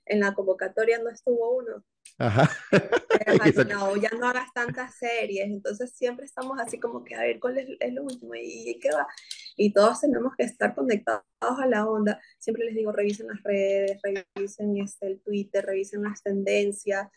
en 0.06 0.20
la 0.20 0.34
convocatoria 0.34 1.00
no 1.00 1.10
estuvo 1.10 1.56
uno. 1.56 1.86
Ajá. 2.20 2.50
no, 3.70 3.96
ya 3.96 4.10
no 4.12 4.28
hagas 4.28 4.52
tantas 4.54 4.96
series, 4.96 5.46
entonces 5.46 5.92
siempre 5.94 6.26
estamos 6.26 6.60
así 6.60 6.78
como 6.78 7.04
que 7.04 7.16
a 7.16 7.22
ver 7.22 7.40
cuál 7.40 7.58
es, 7.58 7.94
lo 7.94 8.04
último 8.04 8.36
y, 8.36 8.78
qué 8.82 8.90
va. 8.94 9.08
Y 9.56 9.72
todos 9.72 10.02
tenemos 10.02 10.34
que 10.38 10.44
estar 10.44 10.76
conectados 10.76 11.24
a 11.42 11.66
la 11.66 11.88
onda. 11.88 12.20
Siempre 12.38 12.66
les 12.66 12.76
digo, 12.76 12.92
revisen 12.92 13.28
las 13.28 13.42
redes, 13.42 14.00
revisen 14.04 14.78
este, 14.78 15.08
el 15.08 15.22
Twitter, 15.22 15.66
revisen 15.66 16.04
las 16.04 16.22
tendencias, 16.22 17.08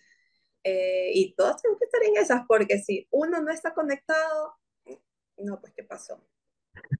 eh, 0.64 1.10
y 1.12 1.34
todos 1.34 1.60
tenemos 1.60 1.80
que 1.80 1.86
estar 1.86 2.02
en 2.04 2.16
esas, 2.16 2.42
porque 2.46 2.78
si 2.78 3.08
uno 3.10 3.42
no 3.42 3.50
está 3.50 3.74
conectado, 3.74 4.54
no, 5.38 5.60
pues 5.60 5.72
¿qué 5.74 5.82
pasó? 5.82 6.24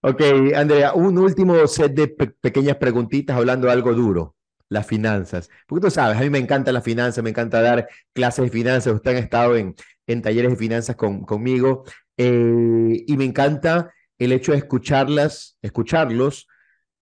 Ok, 0.02 0.20
Andrea, 0.54 0.94
un 0.94 1.16
último 1.18 1.66
set 1.68 1.92
de 1.92 2.08
pequeñas 2.08 2.76
preguntitas 2.76 3.36
hablando 3.36 3.68
de 3.68 3.72
algo 3.72 3.92
duro, 3.94 4.36
las 4.72 4.86
finanzas. 4.86 5.50
Porque 5.66 5.86
tú 5.86 5.90
sabes, 5.90 6.18
a 6.18 6.20
mí 6.20 6.30
me 6.30 6.38
encanta 6.38 6.72
las 6.72 6.84
finanzas, 6.84 7.22
me 7.22 7.30
encanta 7.30 7.60
dar 7.60 7.88
clases 8.12 8.44
de 8.46 8.50
finanzas, 8.50 8.94
ustedes 8.94 9.18
han 9.18 9.24
estado 9.24 9.56
en, 9.56 9.74
en 10.06 10.22
talleres 10.22 10.50
de 10.52 10.56
finanzas 10.56 10.96
con, 10.96 11.22
conmigo, 11.22 11.84
eh, 12.16 13.04
y 13.06 13.16
me 13.16 13.24
encanta 13.24 13.92
el 14.18 14.32
hecho 14.32 14.52
de 14.52 14.58
escucharlas, 14.58 15.58
escucharlos, 15.62 16.48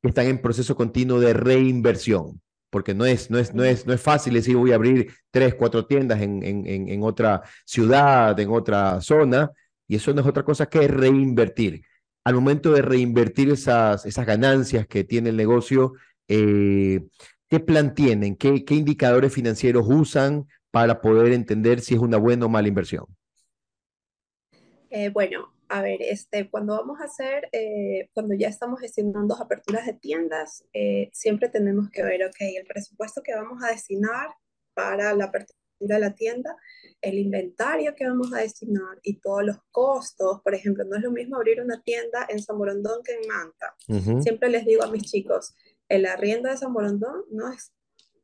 que 0.02 0.08
están 0.08 0.26
en 0.26 0.40
proceso 0.40 0.76
continuo 0.76 1.20
de 1.20 1.34
reinversión 1.34 2.40
porque 2.70 2.94
no 2.94 3.04
es, 3.04 3.30
no 3.30 3.38
es, 3.38 3.52
no 3.52 3.64
es, 3.64 3.86
no 3.86 3.92
es 3.92 4.00
fácil 4.00 4.34
decir 4.34 4.56
voy 4.56 4.72
a 4.72 4.76
abrir 4.76 5.12
tres, 5.30 5.54
cuatro 5.54 5.86
tiendas 5.86 6.22
en, 6.22 6.42
en, 6.42 6.66
en, 6.66 7.02
otra 7.02 7.42
ciudad, 7.66 8.38
en 8.38 8.50
otra 8.50 9.00
zona, 9.00 9.50
y 9.88 9.96
eso 9.96 10.14
no 10.14 10.20
es 10.20 10.26
otra 10.26 10.44
cosa 10.44 10.66
que 10.66 10.86
reinvertir. 10.86 11.82
Al 12.24 12.34
momento 12.34 12.72
de 12.72 12.82
reinvertir 12.82 13.50
esas, 13.50 14.06
esas 14.06 14.24
ganancias 14.24 14.86
que 14.86 15.02
tiene 15.02 15.30
el 15.30 15.36
negocio, 15.36 15.94
eh, 16.28 17.02
¿qué 17.50 17.60
plan 17.60 17.94
tienen? 17.94 18.36
¿Qué, 18.36 18.64
¿Qué 18.64 18.74
indicadores 18.74 19.34
financieros 19.34 19.86
usan 19.88 20.46
para 20.70 21.00
poder 21.00 21.32
entender 21.32 21.80
si 21.80 21.94
es 21.94 22.00
una 22.00 22.16
buena 22.16 22.46
o 22.46 22.48
mala 22.48 22.68
inversión? 22.68 23.04
Eh, 24.88 25.10
bueno, 25.10 25.52
a 25.68 25.82
ver, 25.82 26.00
este, 26.02 26.48
cuando 26.48 26.76
vamos 26.76 27.00
a 27.00 27.04
hacer, 27.04 27.48
eh, 27.52 28.08
cuando 28.12 28.34
ya 28.34 28.48
estamos 28.48 28.80
gestionando 28.80 29.36
aperturas 29.36 29.86
de 29.86 29.94
tiendas, 29.94 30.64
eh, 30.72 31.10
siempre 31.12 31.48
tenemos 31.48 31.90
que 31.90 32.02
ver, 32.02 32.24
ok, 32.24 32.36
el 32.56 32.66
presupuesto 32.66 33.22
que 33.22 33.34
vamos 33.34 33.62
a 33.62 33.70
destinar 33.70 34.30
para 34.74 35.14
la 35.14 35.26
apertura 35.26 35.58
de 35.80 35.98
la 35.98 36.14
tienda, 36.14 36.56
el 37.00 37.18
inventario 37.18 37.94
que 37.94 38.06
vamos 38.06 38.32
a 38.34 38.40
destinar 38.40 38.98
y 39.02 39.20
todos 39.20 39.44
los 39.44 39.56
costos. 39.70 40.40
Por 40.42 40.54
ejemplo, 40.54 40.84
no 40.84 40.96
es 40.96 41.02
lo 41.02 41.10
mismo 41.10 41.36
abrir 41.36 41.60
una 41.60 41.80
tienda 41.82 42.26
en 42.28 42.42
San 42.42 42.58
Morondón 42.58 43.02
que 43.02 43.12
en 43.12 43.26
Manta. 43.26 44.22
Siempre 44.22 44.50
les 44.50 44.66
digo 44.66 44.82
a 44.82 44.90
mis 44.90 45.04
chicos, 45.04 45.54
el 45.90 46.06
arriendo 46.06 46.48
de 46.48 46.56
San 46.56 46.72
Morondón 46.72 47.24
no 47.30 47.52
es 47.52 47.72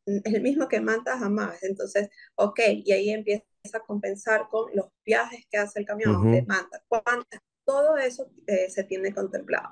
el 0.06 0.40
mismo 0.40 0.68
que 0.68 0.80
Manta 0.80 1.18
jamás. 1.18 1.62
Entonces, 1.62 2.08
ok, 2.36 2.60
y 2.84 2.92
ahí 2.92 3.10
empieza 3.10 3.44
a 3.74 3.80
compensar 3.80 4.48
con 4.48 4.70
los 4.74 4.86
viajes 5.04 5.44
que 5.50 5.58
hace 5.58 5.80
el 5.80 5.86
camión 5.86 6.30
de 6.30 6.42
Manta. 6.42 6.82
Todo 7.64 7.96
eso 7.98 8.30
eh, 8.46 8.70
se 8.70 8.84
tiene 8.84 9.12
contemplado. 9.12 9.70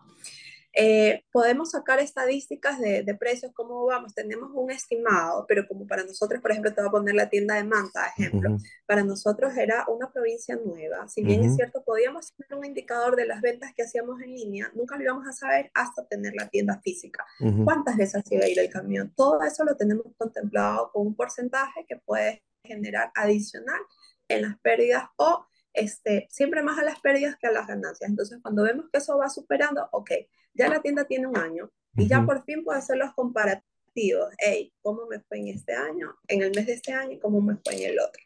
Eh, 0.77 1.23
podemos 1.31 1.71
sacar 1.71 2.01
estadísticas 2.01 2.81
de, 2.81 3.03
de, 3.03 3.15
precios, 3.15 3.53
cómo 3.55 3.87
vamos, 3.87 4.15
tenemos 4.15 4.51
un 4.53 4.71
estimado, 4.71 5.45
pero 5.47 5.69
como 5.69 5.87
para 5.87 6.03
nosotros, 6.05 6.41
por 6.41 6.51
ejemplo, 6.51 6.75
te 6.75 6.81
voy 6.81 6.89
a 6.89 6.93
poner 6.93 7.15
la 7.15 7.29
tienda 7.29 7.55
de 7.55 7.65
Manta, 7.65 8.07
ejemplo, 8.17 8.57
para 8.87 9.05
nosotros 9.05 9.57
era 9.57 9.85
una 9.89 10.11
provincia 10.11 10.57
nueva, 10.57 11.07
si 11.09 11.23
bien 11.23 11.45
es 11.45 11.55
cierto, 11.55 11.85
podíamos 11.85 12.33
tener 12.35 12.59
un 12.59 12.65
indicador 12.65 13.15
de 13.15 13.27
las 13.27 13.41
ventas 13.41 13.73
que 13.77 13.85
hacíamos 13.85 14.21
en 14.21 14.35
línea, 14.35 14.71
nunca 14.75 14.97
lo 14.97 15.05
íbamos 15.05 15.29
a 15.29 15.33
saber 15.33 15.71
hasta 15.75 16.07
tener 16.07 16.35
la 16.35 16.49
tienda 16.49 16.81
física. 16.83 17.25
¿Cuántas 17.65 17.97
veces 17.97 18.25
iba 18.31 18.45
a 18.45 18.49
ir 18.49 18.59
el 18.59 18.71
camión? 18.71 19.13
Todo 19.17 19.43
eso 19.43 19.65
lo 19.65 19.77
tenemos 19.77 20.07
contemplado 20.17 20.91
con 20.93 21.07
un 21.07 21.15
porcentaje 21.15 21.85
que 21.89 21.97
puede 21.97 22.43
generar 22.65 23.13
adicional 23.15 23.81
en 24.29 24.43
las 24.43 24.59
pérdidas 24.59 25.05
o 25.17 25.47
este, 25.75 26.27
siempre 26.31 26.63
más 26.63 26.79
a 26.79 26.85
las 26.85 27.01
pérdidas 27.01 27.37
que 27.37 27.47
a 27.47 27.53
las 27.53 27.67
ganancias. 27.67 28.09
Entonces, 28.09 28.39
cuando 28.41 28.63
vemos 28.63 28.87
que 28.91 28.99
eso 28.99 29.19
va 29.19 29.29
superando, 29.29 29.87
ok, 29.93 30.11
ya 30.55 30.69
la 30.69 30.81
tienda 30.81 31.05
tiene 31.05 31.27
un 31.27 31.37
año 31.37 31.71
y 31.97 32.09
ya 32.09 32.25
por 32.25 32.45
fin 32.45 32.65
puedo 32.65 32.79
hacer 32.79 32.97
los 32.97 33.13
comparativos. 33.13 34.33
Hey, 34.39 34.73
¿cómo 34.83 35.07
me 35.07 35.21
fue 35.21 35.39
en 35.39 35.49
este 35.49 35.75
año, 35.75 36.17
en 36.29 36.43
el 36.43 36.53
mes 36.55 36.67
de 36.67 36.73
este 36.75 36.93
año 36.93 37.13
y 37.13 37.19
cómo 37.19 37.41
me 37.41 37.57
fue 37.57 37.75
en 37.75 37.93
el 37.93 37.99
otro? 37.99 38.23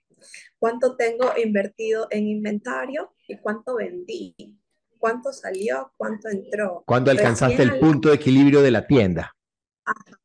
¿Cuánto 0.59 0.97
tengo 0.97 1.33
invertido 1.43 2.07
en 2.11 2.29
inventario 2.29 3.15
y 3.27 3.37
cuánto 3.39 3.77
vendí? 3.77 4.35
¿Cuánto 4.99 5.33
salió? 5.33 5.93
¿Cuánto 5.97 6.29
entró? 6.29 6.83
¿Cuándo 6.87 7.11
alcanzaste 7.11 7.63
el 7.63 7.79
punto 7.79 8.09
de 8.09 8.17
equilibrio 8.17 8.63
de 8.63 8.71
la 8.71 8.87
tienda? 8.87 9.35
Ajá 9.85 10.19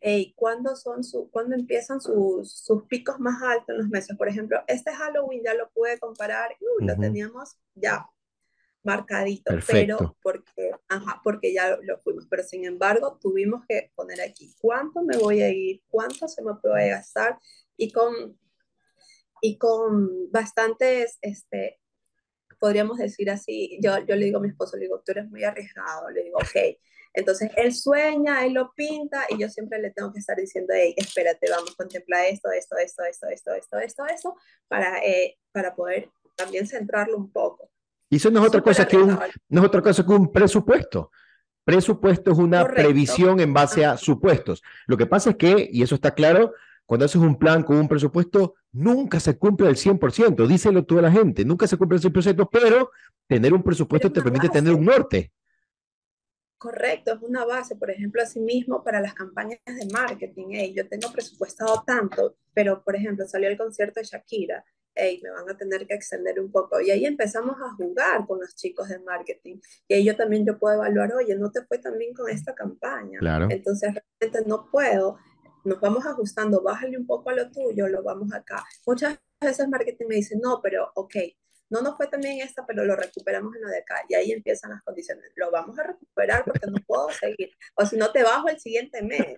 hey, 0.00 0.32
¿cuándo, 0.36 0.76
son 0.76 1.04
su, 1.04 1.30
¿cuándo 1.30 1.54
empiezan 1.54 2.00
sus, 2.00 2.52
sus, 2.52 2.84
picos 2.84 3.18
más 3.18 3.42
altos 3.42 3.68
en 3.70 3.78
los 3.78 3.88
meses? 3.88 4.16
Por 4.16 4.28
ejemplo, 4.28 4.62
este 4.66 4.92
Halloween 4.92 5.42
ya 5.44 5.54
lo 5.54 5.70
pude 5.70 5.98
comparar, 5.98 6.56
uh, 6.60 6.84
lo 6.84 6.96
teníamos 6.96 7.58
ya 7.74 8.06
marcadito, 8.86 9.52
pero 9.66 10.16
porque, 10.22 10.70
ajá, 10.88 11.20
porque 11.24 11.52
ya 11.52 11.76
lo, 11.82 11.98
fuimos, 11.98 12.26
pero 12.30 12.44
sin 12.44 12.64
embargo 12.64 13.18
tuvimos 13.20 13.64
que 13.68 13.90
poner 13.96 14.20
aquí 14.20 14.54
cuánto 14.60 15.02
me 15.02 15.16
voy 15.18 15.42
a 15.42 15.50
ir, 15.50 15.82
cuánto 15.88 16.28
se 16.28 16.42
me 16.42 16.54
puede 16.54 16.90
gastar 16.90 17.38
y 17.76 17.90
con, 17.90 18.38
y 19.40 19.58
con 19.58 20.30
bastantes, 20.30 21.18
este, 21.20 21.80
podríamos 22.60 22.98
decir 22.98 23.28
así, 23.28 23.76
yo, 23.82 23.98
yo 24.06 24.14
le 24.14 24.26
digo 24.26 24.38
a 24.38 24.42
mi 24.42 24.48
esposo, 24.48 24.76
le 24.76 24.84
digo, 24.84 25.02
tú 25.04 25.12
eres 25.12 25.28
muy 25.28 25.42
arriesgado, 25.42 26.08
le 26.10 26.22
digo, 26.22 26.38
ok, 26.38 26.78
entonces 27.16 27.50
él 27.56 27.74
sueña, 27.74 28.44
él 28.44 28.52
lo 28.52 28.72
pinta 28.74 29.24
y 29.30 29.38
yo 29.38 29.48
siempre 29.48 29.80
le 29.80 29.90
tengo 29.90 30.12
que 30.12 30.20
estar 30.20 30.36
diciendo, 30.36 30.74
hey, 30.76 30.94
espérate, 30.96 31.50
vamos, 31.50 31.70
a 31.70 31.74
contemplar 31.74 32.26
esto, 32.26 32.50
esto, 32.50 32.76
esto, 32.76 33.02
esto, 33.04 33.26
esto, 33.28 33.52
esto, 33.54 33.78
esto, 33.78 34.06
esto, 34.06 34.36
para, 34.68 34.98
eh, 34.98 35.38
para 35.50 35.74
poder 35.74 36.10
también 36.36 36.66
centrarlo 36.66 37.16
un 37.16 37.32
poco. 37.32 37.70
Y 38.10 38.16
eso 38.16 38.30
no 38.30 38.40
es 38.42 38.48
otra 38.48 38.60
cosa 38.60 38.86
que 38.86 38.98
un, 38.98 39.18
no 39.48 39.60
es 39.62 39.66
otra 39.66 39.80
cosa 39.80 40.04
que 40.04 40.12
un 40.12 40.30
presupuesto. 40.30 41.10
Presupuesto 41.64 42.30
es 42.30 42.38
una 42.38 42.64
previsión 42.68 43.40
en 43.40 43.52
base 43.52 43.84
a 43.84 43.96
supuestos. 43.96 44.62
Lo 44.86 44.96
que 44.96 45.06
pasa 45.06 45.30
es 45.30 45.36
que, 45.36 45.68
y 45.72 45.82
eso 45.82 45.96
está 45.96 46.14
claro, 46.14 46.52
cuando 46.84 47.06
haces 47.06 47.20
un 47.20 47.36
plan 47.38 47.62
con 47.62 47.78
un 47.78 47.88
presupuesto, 47.88 48.54
nunca 48.72 49.18
se 49.18 49.36
cumple 49.38 49.66
al 49.66 49.76
100%, 49.76 50.46
díselo 50.46 50.84
toda 50.84 51.02
la 51.02 51.10
gente, 51.10 51.44
nunca 51.44 51.66
se 51.66 51.76
cumple 51.76 51.96
al 51.96 52.02
100%, 52.02 52.48
pero 52.52 52.90
tener 53.26 53.54
un 53.54 53.62
presupuesto 53.62 54.12
te 54.12 54.22
permite 54.22 54.50
tener 54.50 54.74
un 54.74 54.84
norte. 54.84 55.32
Correcto, 56.66 57.12
es 57.14 57.22
una 57.22 57.44
base, 57.44 57.76
por 57.76 57.92
ejemplo, 57.92 58.20
asimismo 58.20 58.82
para 58.82 59.00
las 59.00 59.14
campañas 59.14 59.60
de 59.64 59.86
marketing. 59.92 60.46
Hey, 60.50 60.74
yo 60.76 60.88
tengo 60.88 61.12
presupuestado 61.12 61.84
tanto, 61.86 62.36
pero 62.52 62.82
por 62.82 62.96
ejemplo, 62.96 63.24
salió 63.28 63.48
el 63.48 63.56
concierto 63.56 64.00
de 64.00 64.06
Shakira, 64.06 64.64
hey, 64.96 65.20
me 65.22 65.30
van 65.30 65.48
a 65.48 65.56
tener 65.56 65.86
que 65.86 65.94
extender 65.94 66.40
un 66.40 66.50
poco. 66.50 66.80
Y 66.80 66.90
ahí 66.90 67.04
empezamos 67.04 67.54
a 67.62 67.72
jugar 67.74 68.26
con 68.26 68.40
los 68.40 68.56
chicos 68.56 68.88
de 68.88 68.98
marketing. 68.98 69.60
Y 69.86 69.94
ahí 69.94 70.04
yo 70.04 70.16
también 70.16 70.44
yo 70.44 70.58
puedo 70.58 70.74
evaluar, 70.74 71.14
oye, 71.14 71.36
no 71.36 71.52
te 71.52 71.62
fue 71.62 71.78
tan 71.78 71.96
bien 71.98 72.12
con 72.12 72.28
esta 72.28 72.52
campaña. 72.52 73.20
Claro. 73.20 73.46
Entonces 73.48 73.94
realmente 73.94 74.48
no 74.48 74.68
puedo. 74.68 75.18
Nos 75.64 75.80
vamos 75.80 76.04
ajustando, 76.04 76.62
bájale 76.62 76.98
un 76.98 77.06
poco 77.06 77.30
a 77.30 77.34
lo 77.34 77.48
tuyo, 77.52 77.86
lo 77.86 78.02
vamos 78.02 78.32
acá. 78.32 78.64
Muchas 78.84 79.20
veces 79.40 79.68
marketing 79.68 80.06
me 80.08 80.16
dice, 80.16 80.36
no, 80.36 80.60
pero 80.60 80.90
ok, 80.96 81.14
no 81.70 81.82
nos 81.82 81.96
fue 81.96 82.06
también 82.08 82.40
esta, 82.40 82.64
pero 82.66 82.84
lo 82.84 82.94
recuperamos 82.96 83.54
en 83.56 83.62
lo 83.62 83.68
de 83.68 83.78
acá. 83.78 83.96
Y 84.08 84.14
ahí 84.14 84.32
empiezan 84.32 84.70
las 84.70 84.82
condiciones. 84.82 85.24
Lo 85.36 85.50
vamos 85.50 85.78
a 85.78 85.84
recuperar 85.84 86.44
porque 86.44 86.66
no 86.66 86.78
puedo 86.86 87.08
seguir. 87.10 87.50
O 87.74 87.84
si 87.84 87.96
no, 87.96 88.10
te 88.12 88.22
bajo 88.22 88.48
el 88.48 88.58
siguiente 88.60 89.02
mes. 89.02 89.34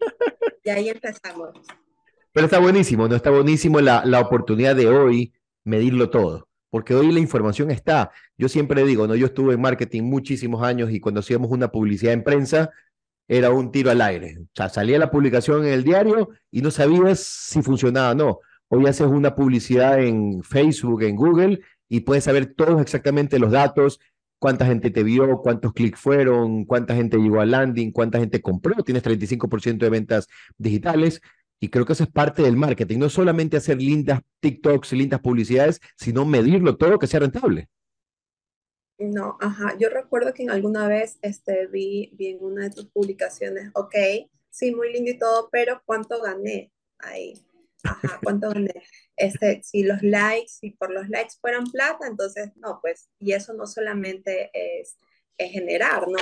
Y 0.65 0.71
ahí 0.71 0.89
empezamos. 0.91 1.51
Pero 2.33 2.45
está 2.47 2.59
buenísimo, 2.59 3.09
¿no? 3.09 3.17
Está 3.17 3.31
buenísimo 3.31 3.81
la, 3.81 4.05
la 4.05 4.21
oportunidad 4.21 4.77
de 4.77 4.87
hoy 4.87 5.33
medirlo 5.65 6.11
todo. 6.11 6.49
porque 6.71 6.95
hoy 6.95 7.11
la 7.13 7.21
información 7.21 7.71
está. 7.71 8.11
Yo 8.37 8.49
siempre 8.49 8.85
digo, 8.85 9.07
¿no? 9.07 9.15
Yo 9.15 9.27
estuve 9.27 9.55
en 9.55 9.61
marketing 9.61 10.03
muchísimos 10.03 10.63
años 10.63 10.91
y 10.91 11.01
cuando 11.01 11.21
hacíamos 11.21 11.51
una 11.51 11.69
publicidad 11.69 12.13
en 12.13 12.25
prensa, 12.25 12.71
era 13.27 13.51
un 13.51 13.71
tiro 13.73 13.91
al 13.91 14.01
aire. 14.01 14.39
O 14.41 14.47
sea, 14.55 14.69
salía 14.69 14.99
la 14.99 15.11
publicación 15.11 15.65
en 15.67 15.73
el 15.73 15.85
diario 15.85 16.31
y 16.51 16.63
no 16.63 16.71
sabías 16.71 17.21
si 17.21 17.63
funcionaba 17.63 18.13
o 18.13 18.15
no. 18.15 18.41
Hoy 18.69 18.87
haces 18.87 19.07
una 19.07 19.35
publicidad 19.35 19.99
en 20.01 20.43
Facebook, 20.43 21.03
en 21.03 21.17
Google, 21.17 21.61
y 21.89 22.01
puedes 22.01 22.25
saber 22.25 22.55
todos 22.55 22.81
exactamente 22.81 23.39
los 23.39 23.53
datos, 23.53 24.01
cuánta 24.39 24.67
gente 24.67 24.91
te 24.91 25.03
vio, 25.03 25.41
cuántos 25.43 25.73
clics 25.73 25.99
fueron, 25.99 26.65
cuánta 26.65 26.95
gente 26.95 27.19
llegó 27.19 27.41
al 27.41 27.51
landing, 27.51 27.93
cuánta 27.93 28.19
gente 28.19 28.41
compró. 28.41 28.83
Tienes 28.85 29.03
35% 29.03 29.79
de 29.79 29.91
ventas 29.91 30.29
digitales. 30.57 31.21
Y 31.61 31.71
creo 31.71 31.85
que 31.85 31.93
eso 31.93 32.05
es 32.05 32.11
parte 32.11 32.43
del 32.43 32.57
marketing, 32.57 32.99
no 32.99 33.09
solamente 33.09 33.57
hacer 33.57 33.79
lindas 33.79 34.21
TikToks, 34.39 34.93
lindas 34.93 35.21
publicidades, 35.21 35.81
sino 35.97 36.25
medirlo 36.25 36.77
todo 36.77 37.01
que 37.01 37.09
sea 37.09 37.19
rentable. 37.21 37.69
No, 38.99 39.37
ajá. 39.41 39.77
Yo 39.79 39.89
recuerdo 39.89 40.33
que 40.35 40.45
en 40.45 40.51
alguna 40.51 40.87
vez 40.87 41.19
este, 41.23 41.67
vi, 41.67 42.13
vi 42.15 42.29
en 42.29 42.45
una 42.45 42.65
de 42.65 42.71
tus 42.71 42.87
publicaciones, 42.87 43.71
ok, 43.75 43.95
sí, 44.51 44.75
muy 44.75 44.93
lindo 44.93 45.11
y 45.11 45.19
todo, 45.19 45.49
pero 45.51 45.83
¿cuánto 45.85 46.21
gané 46.21 46.73
ahí? 46.99 47.35
Ajá, 47.85 48.21
¿cuánto? 48.23 48.53
Este, 49.17 49.63
si 49.63 49.83
los 49.83 50.03
likes, 50.03 50.49
si 50.49 50.71
por 50.71 50.91
los 50.91 51.09
likes 51.09 51.35
fueran 51.41 51.65
plata, 51.65 52.07
entonces, 52.07 52.51
no, 52.57 52.81
pues, 52.81 53.09
y 53.19 53.33
eso 53.33 53.53
no 53.55 53.67
solamente 53.67 54.51
es, 54.53 54.99
es 55.37 55.53
generar, 55.53 56.09
¿no? 56.09 56.19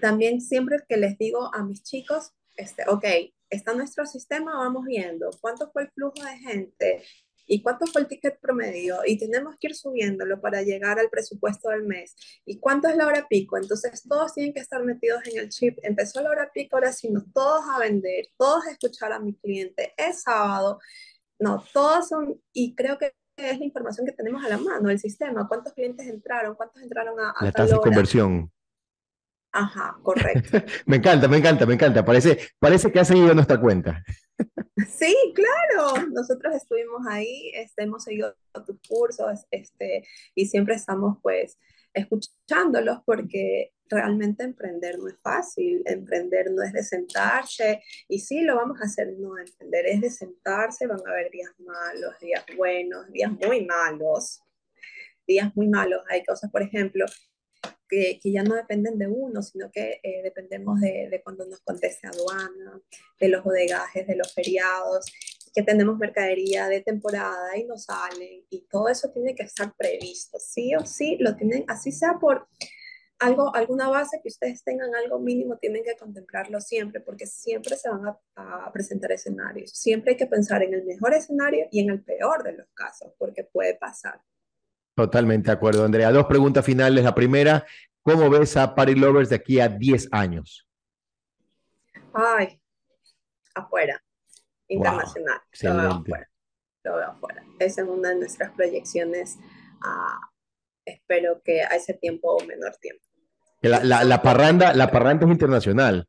También 0.00 0.40
siempre 0.40 0.78
que 0.88 0.96
les 0.96 1.18
digo 1.18 1.54
a 1.54 1.62
mis 1.62 1.82
chicos, 1.82 2.32
este, 2.56 2.84
ok, 2.88 3.04
está 3.50 3.74
nuestro 3.74 4.06
sistema, 4.06 4.56
vamos 4.56 4.84
viendo 4.86 5.30
cuánto 5.40 5.70
fue 5.70 5.82
el 5.82 5.90
flujo 5.90 6.22
de 6.24 6.38
gente 6.38 7.04
y 7.46 7.62
cuánto 7.62 7.86
fue 7.86 8.02
el 8.02 8.08
ticket 8.08 8.40
promedio 8.40 9.00
y 9.06 9.18
tenemos 9.18 9.56
que 9.58 9.68
ir 9.68 9.74
subiéndolo 9.74 10.40
para 10.40 10.62
llegar 10.62 10.98
al 10.98 11.10
presupuesto 11.10 11.70
del 11.70 11.84
mes 11.84 12.16
y 12.44 12.58
cuánto 12.58 12.88
es 12.88 12.96
la 12.96 13.06
hora 13.06 13.26
pico. 13.28 13.56
Entonces 13.56 14.02
todos 14.08 14.34
tienen 14.34 14.52
que 14.52 14.60
estar 14.60 14.82
metidos 14.84 15.26
en 15.26 15.38
el 15.38 15.48
chip. 15.48 15.78
Empezó 15.82 16.22
la 16.22 16.30
hora 16.30 16.50
pico, 16.52 16.76
ahora 16.76 16.92
sí, 16.92 17.10
no, 17.10 17.24
todos 17.32 17.64
a 17.68 17.78
vender, 17.78 18.28
todos 18.36 18.66
a 18.66 18.70
escuchar 18.70 19.12
a 19.12 19.20
mi 19.20 19.34
cliente. 19.34 19.92
Es 19.96 20.22
sábado. 20.22 20.78
No, 21.38 21.62
todos 21.72 22.08
son, 22.08 22.40
y 22.52 22.74
creo 22.74 22.96
que 22.98 23.12
es 23.36 23.58
la 23.58 23.64
información 23.64 24.06
que 24.06 24.12
tenemos 24.12 24.44
a 24.44 24.48
la 24.48 24.58
mano, 24.58 24.88
el 24.88 24.98
sistema, 24.98 25.48
cuántos 25.48 25.72
clientes 25.72 26.06
entraron, 26.06 26.54
cuántos 26.54 26.82
entraron 26.82 27.18
a... 27.18 27.30
a 27.30 27.44
la 27.44 27.52
tasa 27.52 27.74
de 27.74 27.80
conversión. 27.80 28.50
Ajá, 29.54 29.96
correcto. 30.02 30.58
me 30.86 30.96
encanta, 30.96 31.28
me 31.28 31.38
encanta, 31.38 31.64
me 31.64 31.74
encanta. 31.74 32.04
Parece, 32.04 32.38
parece 32.58 32.90
que 32.90 32.98
ha 32.98 33.04
seguido 33.04 33.34
nuestra 33.34 33.60
cuenta. 33.60 34.02
Sí, 34.88 35.14
claro. 35.34 36.06
Nosotros 36.12 36.54
estuvimos 36.54 37.06
ahí, 37.08 37.50
este, 37.54 37.84
hemos 37.84 38.04
seguido 38.04 38.34
tus 38.66 38.76
cursos 38.88 39.46
este, 39.50 40.06
y 40.34 40.46
siempre 40.46 40.74
estamos 40.74 41.18
pues 41.22 41.58
escuchándolos 41.92 42.98
porque 43.06 43.72
realmente 43.88 44.44
emprender 44.44 44.98
no 44.98 45.08
es 45.08 45.18
fácil, 45.20 45.82
emprender 45.86 46.50
no 46.50 46.62
es 46.62 46.72
de 46.72 46.82
sentarse 46.82 47.82
y 48.08 48.18
sí 48.18 48.42
lo 48.42 48.56
vamos 48.56 48.80
a 48.80 48.84
hacer, 48.84 49.12
no, 49.18 49.38
emprender 49.38 49.86
es 49.86 50.00
de 50.00 50.10
sentarse, 50.10 50.86
van 50.86 51.00
a 51.06 51.10
haber 51.10 51.30
días 51.30 51.52
malos, 51.58 52.18
días 52.20 52.44
buenos, 52.56 53.10
días 53.12 53.32
muy 53.32 53.64
malos, 53.64 54.40
días 55.26 55.54
muy 55.54 55.68
malos, 55.68 56.02
hay 56.08 56.24
cosas, 56.24 56.50
por 56.50 56.62
ejemplo, 56.62 57.04
que, 57.88 58.18
ya 58.24 58.42
no 58.42 58.54
dependen 58.54 58.98
de 58.98 59.06
uno, 59.06 59.42
sino 59.42 59.70
que 59.70 60.00
eh, 60.02 60.22
dependemos 60.22 60.80
de, 60.80 61.20
cuando 61.22 61.46
nos 61.46 61.60
conteste 61.60 62.06
aduana, 62.06 62.80
de 63.20 63.28
los 63.28 63.44
bodegajes, 63.44 64.06
de 64.06 64.16
los 64.16 64.32
feriados, 64.32 65.06
que 65.54 65.62
tenemos 65.62 65.98
mercadería 65.98 66.68
de 66.68 66.80
temporada 66.80 67.56
y 67.56 67.64
no 67.64 67.76
salen, 67.76 68.44
y 68.50 68.66
todo 68.68 68.88
eso 68.88 69.10
tiene 69.10 69.34
que 69.34 69.44
estar 69.44 69.72
previsto, 69.76 70.38
sí 70.40 70.74
o 70.74 70.84
sí, 70.84 71.16
lo 71.20 71.36
tienen, 71.36 71.64
así 71.68 71.92
sea 71.92 72.18
por 72.20 72.48
algo, 73.20 73.54
alguna 73.54 73.88
base 73.88 74.20
que 74.22 74.28
ustedes 74.28 74.62
tengan 74.64 74.94
algo 74.94 75.18
mínimo, 75.18 75.56
tienen 75.58 75.84
que 75.84 75.96
contemplarlo 75.96 76.60
siempre, 76.60 77.00
porque 77.00 77.26
siempre 77.26 77.76
se 77.76 77.88
van 77.88 78.16
a, 78.36 78.72
presentar 78.72 79.12
escenarios. 79.12 79.70
Siempre 79.70 80.12
hay 80.12 80.16
que 80.16 80.26
pensar 80.26 80.62
en 80.62 80.74
el 80.74 80.84
mejor 80.84 81.14
escenario 81.14 81.68
y 81.70 81.80
en 81.80 81.90
el 81.90 82.02
peor 82.02 82.42
de 82.42 82.52
los 82.52 82.66
casos, 82.74 83.12
porque 83.18 83.44
puede 83.44 83.76
pasar. 83.76 84.20
Totalmente 84.94 85.46
de 85.46 85.52
acuerdo, 85.52 85.84
Andrea. 85.84 86.12
Dos 86.12 86.26
preguntas 86.26 86.64
finales. 86.64 87.02
La 87.04 87.14
primera, 87.14 87.66
¿cómo 88.02 88.30
ves 88.30 88.56
a 88.56 88.74
Party 88.74 88.94
Lovers 88.94 89.28
de 89.30 89.36
aquí 89.36 89.58
a 89.60 89.68
10 89.68 90.08
años? 90.12 90.68
Ay, 92.12 92.60
afuera, 93.54 94.02
internacional. 94.68 95.40
lo 95.62 95.76
veo 95.76 95.90
afuera. 95.90 96.30
Lo 96.84 96.96
veo 96.96 97.10
afuera. 97.10 97.44
Esa 97.58 97.82
es 97.82 97.88
una 97.88 98.10
de 98.10 98.16
nuestras 98.16 98.52
proyecciones. 98.52 99.36
Uh, 99.84 100.24
espero 100.84 101.42
que 101.44 101.62
a 101.62 101.74
ese 101.74 101.94
tiempo 101.94 102.36
o 102.36 102.44
menor 102.44 102.76
tiempo. 102.76 103.04
La, 103.62 103.82
la, 103.82 104.04
la, 104.04 104.22
parranda, 104.22 104.74
la 104.74 104.90
parranda 104.90 105.26
es 105.26 105.32
internacional. 105.32 106.06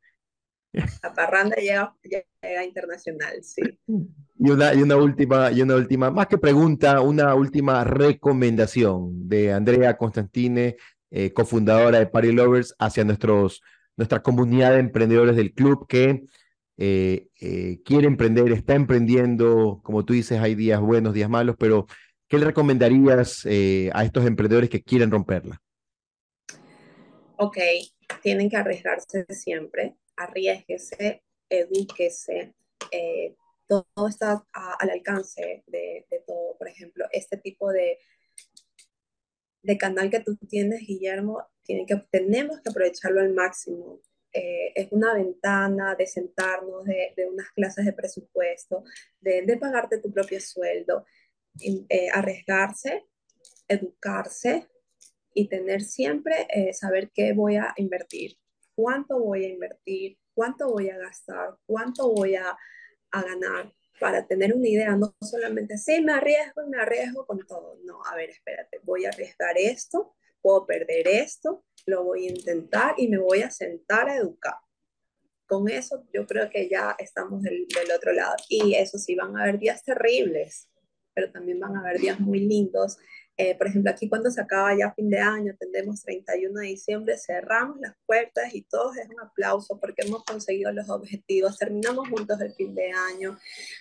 La 1.04 1.14
parranda 1.14 1.56
llega, 1.58 1.96
llega 2.04 2.66
internacional, 2.66 3.44
sí. 3.44 3.62
Y 3.88 4.50
una, 4.50 4.74
y 4.74 4.82
una 4.82 4.98
última, 4.98 5.52
y 5.52 5.62
una 5.62 5.76
última, 5.76 6.12
más 6.12 6.28
que 6.28 6.38
pregunta, 6.38 7.02
una 7.02 7.34
última 7.36 7.84
recomendación 7.84 9.28
de 9.28 9.54
Andrea 9.54 9.98
Constantine, 9.98 10.76
eh, 11.12 11.32
cofundadora 11.32 12.00
de 12.00 12.08
Party 12.08 12.32
Lovers, 12.32 12.76
hacia 12.78 13.06
nuestros, 13.06 13.62
nuestra 13.96 14.22
comunidad 14.22 14.74
de 14.74 14.80
emprendedores 14.80 15.36
del 15.36 15.54
club 15.54 15.88
que 15.88 16.24
eh, 16.78 17.28
eh, 17.40 17.80
quiere 17.86 18.08
emprender, 18.08 18.52
está 18.52 18.76
emprendiendo, 18.76 19.80
como 19.84 20.04
tú 20.04 20.14
dices, 20.14 20.40
hay 20.42 20.56
días 20.56 20.82
buenos, 20.82 21.14
días 21.14 21.30
malos, 21.30 21.56
pero 21.58 21.88
¿qué 22.28 22.38
le 22.38 22.46
recomendarías 22.46 23.46
a 23.46 24.04
estos 24.04 24.26
emprendedores 24.26 24.70
que 24.70 24.84
quieren 24.84 25.12
romperla? 25.12 25.62
Ok, 27.38 27.58
tienen 28.22 28.50
que 28.50 28.58
arriesgarse 28.58 29.26
siempre, 29.30 29.96
arriesguese, 30.18 31.24
edúquese, 31.50 32.54
eh, 32.92 33.36
todo 33.68 34.08
está 34.08 34.46
al 34.54 34.90
alcance 34.90 35.64
de, 35.68 36.06
todo. 36.26 36.58
Por 36.58 36.68
ejemplo, 36.68 37.06
este 37.12 37.38
tipo 37.38 37.72
de, 37.72 37.98
de 39.64 39.78
canal 39.78 40.10
que 40.10 40.20
tú 40.20 40.38
tienes, 40.48 40.82
Guillermo, 40.86 41.44
tiene 41.64 41.86
que, 41.86 41.96
tenemos 42.12 42.62
que 42.62 42.70
aprovecharlo 42.70 43.22
al 43.22 43.34
máximo. 43.34 44.02
Eh, 44.32 44.74
es 44.76 44.88
una 44.92 45.14
ventana 45.14 45.96
de 45.96 46.08
sentarnos, 46.08 46.86
de, 46.86 47.14
unas 47.32 47.52
clases 47.52 47.86
de 47.86 47.94
presupuesto, 47.94 48.84
de, 49.20 49.44
de 49.44 49.58
pagarte 49.58 50.00
tu 50.00 50.12
propio 50.12 50.40
sueldo, 50.42 51.06
eh, 51.62 52.10
arriesgarse, 52.14 53.06
educarse 53.68 54.68
y 55.34 55.48
tener 55.48 55.82
siempre, 55.82 56.48
eh, 56.50 56.74
saber 56.74 57.12
qué 57.14 57.34
voy 57.34 57.56
a 57.56 57.74
invertir, 57.78 58.38
cuánto 58.76 59.20
voy 59.20 59.46
a 59.46 59.50
invertir, 59.50 60.18
cuánto 60.34 60.70
voy 60.70 60.90
a 60.90 60.98
gastar, 60.98 61.56
cuánto 61.66 62.12
voy 62.12 62.36
a 62.36 62.58
a 63.16 63.22
ganar 63.22 63.74
para 64.00 64.28
tener 64.28 64.54
una 64.54 64.68
idea, 64.68 64.96
no 64.96 65.16
solamente, 65.22 65.78
sí, 65.78 66.02
me 66.02 66.12
arriesgo 66.12 66.64
y 66.66 66.70
me 66.70 66.82
arriesgo 66.82 67.26
con 67.26 67.40
todo. 67.48 67.78
No, 67.86 68.04
a 68.06 68.16
ver, 68.16 68.30
espérate, 68.30 68.82
voy 68.84 69.06
a 69.06 69.10
arriesgar 69.10 69.58
esto, 69.58 70.16
puedo 70.42 70.66
perder 70.66 71.08
esto, 71.08 71.64
lo 71.86 72.04
voy 72.04 72.28
a 72.28 72.32
intentar 72.32 72.96
y 72.98 73.08
me 73.08 73.18
voy 73.18 73.42
a 73.42 73.50
sentar 73.50 74.10
a 74.10 74.18
educar. 74.18 74.56
Con 75.48 75.70
eso 75.70 76.04
yo 76.14 76.28
creo 76.28 76.50
que 76.50 76.68
ya 76.68 76.96
estamos 77.00 77.42
del, 77.42 77.68
del 77.68 77.92
otro 77.96 78.12
lado. 78.12 78.36
Y 78.50 78.76
eso 78.76 78.98
sí, 78.98 79.16
van 79.16 79.38
a 79.38 79.44
haber 79.44 79.60
días 79.60 79.84
terribles, 79.84 80.68
pero 81.14 81.32
también 81.32 81.60
van 81.60 81.78
a 81.78 81.80
haber 81.80 82.00
días 82.00 82.20
muy 82.20 82.40
lindos 82.40 82.98
eh, 83.38 83.58
por 83.58 83.68
ejemplo, 83.68 83.92
aquí 83.92 84.08
cuando 84.08 84.32
se 84.32 84.40
acaba 84.40 84.74
ya 84.78 84.94
fin 84.94 85.10
de 85.10 85.20
año, 85.20 85.54
tendremos 85.60 86.02
31 86.02 86.58
de 86.62 86.68
diciembre, 86.68 87.18
cerramos 87.18 87.78
las 87.82 87.94
puertas 88.06 88.54
y 88.54 88.62
todos 88.62 88.96
es 88.96 89.10
un 89.10 89.20
aplauso 89.20 89.78
porque 89.78 90.04
hemos 90.06 90.24
conseguido 90.24 90.72
los 90.72 90.90
objetivos, 90.90 91.58
terminamos 91.58 92.08
juntos 92.08 92.40
el 92.40 92.54
fin 92.54 92.74
de 92.74 92.92
año. 92.92 93.38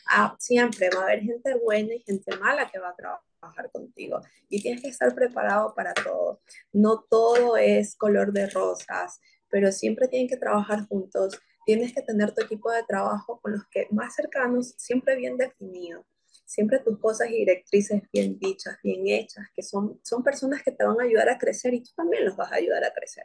Ah, 0.09 0.35
siempre 0.41 0.91
va 0.91 1.03
a 1.03 1.05
haber 1.05 1.21
gente 1.21 1.55
buena 1.55 1.95
y 1.95 2.01
gente 2.01 2.37
mala 2.37 2.69
que 2.69 2.81
va 2.81 2.91
a 2.91 2.97
trabajar 2.97 3.71
contigo 3.71 4.21
y 4.49 4.61
tienes 4.61 4.83
que 4.83 4.89
estar 4.89 5.15
preparado 5.15 5.73
para 5.75 5.95
todo. 5.95 6.41
No 6.73 7.05
todo 7.09 7.57
es 7.57 7.95
color 7.95 8.33
de 8.33 8.51
rosas, 8.51 9.21
pero 9.51 9.71
siempre 9.71 10.09
tienen 10.09 10.29
que 10.29 10.37
trabajar 10.37 10.87
juntos. 10.89 11.41
Tienes 11.65 11.95
que 11.95 12.03
tener 12.03 12.35
tu 12.35 12.43
equipo 12.43 12.73
de 12.73 12.83
trabajo 12.83 13.41
con 13.41 13.53
los 13.53 13.63
que 13.71 13.87
más 13.91 14.15
cercanos, 14.17 14.75
siempre 14.77 15.17
bien 15.17 15.37
definido 15.37 16.05
siempre 16.45 16.81
tus 16.81 16.99
cosas 16.99 17.31
y 17.31 17.39
directrices 17.39 18.03
bien 18.13 18.39
dichas, 18.39 18.77
bien 18.83 19.07
hechas, 19.07 19.47
que 19.55 19.63
son, 19.63 20.01
son 20.03 20.23
personas 20.23 20.63
que 20.63 20.73
te 20.73 20.85
van 20.85 21.01
a 21.01 21.05
ayudar 21.05 21.29
a 21.29 21.39
crecer 21.39 21.75
y 21.75 21.83
tú 21.83 21.91
también 21.97 22.25
los 22.25 22.37
vas 22.37 22.53
a 22.53 22.57
ayudar 22.57 22.85
a 22.85 22.93
crecer. 22.93 23.25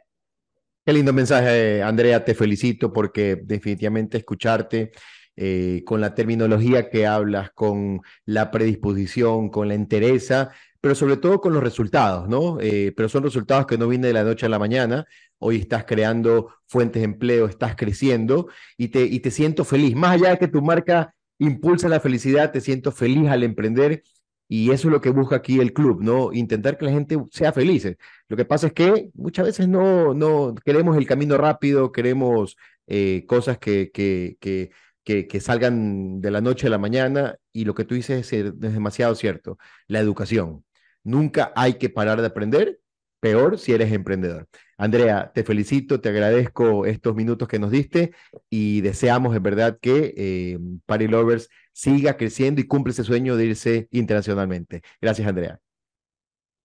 Qué 0.84 0.92
lindo 0.92 1.12
mensaje, 1.12 1.82
Andrea, 1.82 2.24
te 2.24 2.34
felicito 2.34 2.92
porque 2.92 3.36
definitivamente 3.36 4.18
escucharte 4.18 4.92
eh, 5.36 5.82
con 5.86 6.00
la 6.00 6.14
terminología 6.14 6.90
que 6.90 7.06
hablas, 7.06 7.50
con 7.52 8.00
la 8.24 8.50
predisposición, 8.50 9.50
con 9.50 9.68
la 9.68 9.74
entereza, 9.74 10.50
pero 10.80 10.94
sobre 10.94 11.18
todo 11.18 11.40
con 11.40 11.52
los 11.52 11.62
resultados, 11.62 12.28
¿no? 12.28 12.58
Eh, 12.60 12.92
pero 12.96 13.08
son 13.08 13.22
resultados 13.22 13.66
que 13.66 13.78
no 13.78 13.88
vienen 13.88 14.08
de 14.08 14.14
la 14.14 14.24
noche 14.24 14.46
a 14.46 14.48
la 14.48 14.58
mañana. 14.58 15.06
Hoy 15.38 15.56
estás 15.56 15.84
creando 15.84 16.54
fuentes 16.66 17.00
de 17.00 17.04
empleo, 17.04 17.46
estás 17.46 17.76
creciendo 17.76 18.48
y 18.76 18.88
te, 18.88 19.02
y 19.02 19.20
te 19.20 19.30
siento 19.30 19.64
feliz. 19.64 19.94
Más 19.94 20.12
allá 20.12 20.30
de 20.30 20.38
que 20.38 20.48
tu 20.48 20.62
marca 20.62 21.14
impulsa 21.40 21.88
la 21.88 22.00
felicidad, 22.00 22.52
te 22.52 22.60
siento 22.60 22.92
feliz 22.92 23.28
al 23.28 23.42
emprender 23.42 24.02
Y 24.48 24.70
eso 24.72 24.88
es 24.88 24.92
lo 24.92 25.00
que 25.00 25.10
busca 25.10 25.36
aquí 25.36 25.60
el 25.60 25.72
club, 25.72 26.02
¿no? 26.02 26.32
Intentar 26.32 26.78
que 26.78 26.84
la 26.86 26.92
gente 26.92 27.16
sea 27.30 27.52
feliz. 27.52 27.86
Lo 28.28 28.36
que 28.36 28.44
pasa 28.44 28.68
es 28.68 28.72
que 28.74 29.10
muchas 29.14 29.46
veces 29.46 29.68
no, 29.68 30.14
no 30.14 30.54
queremos 30.64 30.96
el 30.96 31.06
camino 31.06 31.36
rápido, 31.38 31.92
queremos 31.92 32.56
eh, 32.88 33.24
cosas 33.26 33.58
que, 33.58 33.90
que, 33.92 34.36
que, 34.40 35.40
salgan 35.40 36.20
de 36.20 36.30
la 36.30 36.40
noche 36.40 36.66
a 36.66 36.70
la 36.70 36.78
mañana 36.78 37.36
y 37.52 37.64
lo 37.64 37.74
que 37.74 37.84
tú 37.84 37.94
dices 37.94 38.32
es, 38.32 38.44
es 38.44 38.60
demasiado 38.60 39.14
cierto. 39.14 39.58
La 39.86 40.00
educación. 40.00 40.64
Nunca 41.04 41.52
hay 41.56 41.74
que 41.74 41.88
parar 41.90 42.20
de 42.20 42.26
aprender, 42.28 42.80
peor 43.20 43.58
si 43.58 43.72
eres 43.72 43.92
emprendedor. 43.92 44.48
Andrea, 44.80 45.30
te 45.34 45.44
felicito, 45.44 46.00
te 46.00 46.08
agradezco 46.08 46.86
estos 46.86 47.14
minutos 47.14 47.46
que 47.46 47.58
nos 47.58 47.70
diste 47.70 48.12
y 48.48 48.80
deseamos 48.80 49.36
en 49.36 49.42
verdad 49.42 49.78
que 49.78 50.14
eh, 50.16 50.58
Party 50.86 51.06
Lovers 51.06 51.50
siga 51.74 52.16
creciendo 52.16 52.62
y 52.62 52.66
cumple 52.66 52.92
ese 52.92 53.04
sueño 53.04 53.36
de 53.36 53.44
irse 53.44 53.88
internacionalmente. 53.90 54.80
Gracias, 54.98 55.28
Andrea. 55.28 55.60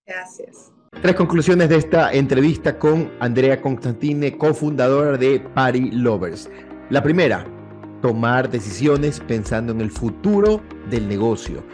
Gracias. 0.07 0.71
Tres 1.01 1.13
conclusiones 1.15 1.67
de 1.67 1.75
esta 1.75 2.13
entrevista 2.13 2.79
con 2.79 3.11
Andrea 3.19 3.61
Constantine, 3.61 4.37
cofundadora 4.37 5.17
de 5.17 5.41
Party 5.53 5.91
Lovers. 5.91 6.49
La 6.89 7.03
primera, 7.03 7.45
tomar 8.01 8.49
decisiones 8.49 9.19
pensando 9.19 9.73
en 9.73 9.81
el 9.81 9.91
futuro 9.91 10.63
del 10.89 11.09
negocio. 11.09 11.65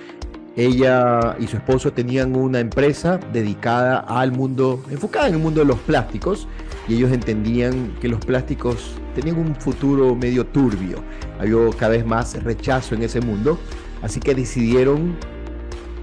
Ella 0.55 1.37
y 1.39 1.47
su 1.47 1.55
esposo 1.57 1.93
tenían 1.93 2.35
una 2.35 2.59
empresa 2.59 3.19
dedicada 3.31 3.99
al 3.99 4.33
mundo, 4.33 4.83
enfocada 4.89 5.27
en 5.27 5.35
el 5.35 5.39
mundo 5.39 5.61
de 5.61 5.65
los 5.65 5.79
plásticos, 5.79 6.47
y 6.87 6.95
ellos 6.95 7.11
entendían 7.11 7.95
que 8.01 8.09
los 8.09 8.19
plásticos 8.25 8.95
tenían 9.15 9.37
un 9.37 9.55
futuro 9.55 10.13
medio 10.13 10.45
turbio. 10.45 11.03
Había 11.39 11.55
cada 11.77 11.93
vez 11.93 12.05
más 12.05 12.41
rechazo 12.43 12.95
en 12.95 13.03
ese 13.03 13.21
mundo, 13.21 13.57
así 14.01 14.19
que 14.19 14.35
decidieron 14.35 15.15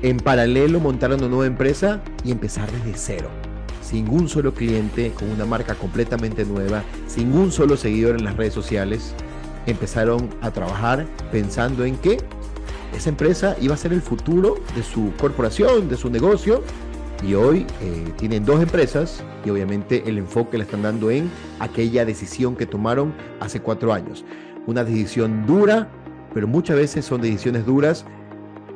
en 0.00 0.16
paralelo 0.16 0.80
montar 0.80 1.12
una 1.12 1.28
nueva 1.28 1.46
empresa 1.46 2.00
y 2.24 2.30
empezar 2.30 2.70
desde 2.70 2.96
cero. 2.96 3.28
Sin 3.82 4.08
un 4.08 4.28
solo 4.28 4.54
cliente, 4.54 5.12
con 5.12 5.30
una 5.30 5.44
marca 5.44 5.74
completamente 5.74 6.44
nueva, 6.44 6.84
sin 7.06 7.34
un 7.34 7.52
solo 7.52 7.76
seguidor 7.76 8.16
en 8.16 8.24
las 8.24 8.36
redes 8.36 8.54
sociales, 8.54 9.14
empezaron 9.66 10.30
a 10.40 10.50
trabajar 10.50 11.06
pensando 11.30 11.84
en 11.84 11.96
que 11.96 12.18
esa 12.94 13.10
empresa 13.10 13.56
iba 13.60 13.74
a 13.74 13.76
ser 13.76 13.92
el 13.92 14.02
futuro 14.02 14.56
de 14.74 14.82
su 14.82 15.12
corporación, 15.18 15.88
de 15.88 15.96
su 15.96 16.10
negocio. 16.10 16.62
Y 17.26 17.34
hoy 17.34 17.66
eh, 17.80 18.12
tienen 18.16 18.44
dos 18.44 18.62
empresas 18.62 19.24
y 19.44 19.50
obviamente 19.50 20.04
el 20.06 20.18
enfoque 20.18 20.56
le 20.56 20.64
están 20.64 20.82
dando 20.82 21.10
en 21.10 21.28
aquella 21.58 22.04
decisión 22.04 22.54
que 22.54 22.64
tomaron 22.64 23.12
hace 23.40 23.60
cuatro 23.60 23.92
años. 23.92 24.24
Una 24.66 24.84
decisión 24.84 25.44
dura, 25.44 25.88
pero 26.32 26.46
muchas 26.46 26.76
veces 26.76 27.04
son 27.04 27.20
decisiones 27.20 27.66
duras 27.66 28.04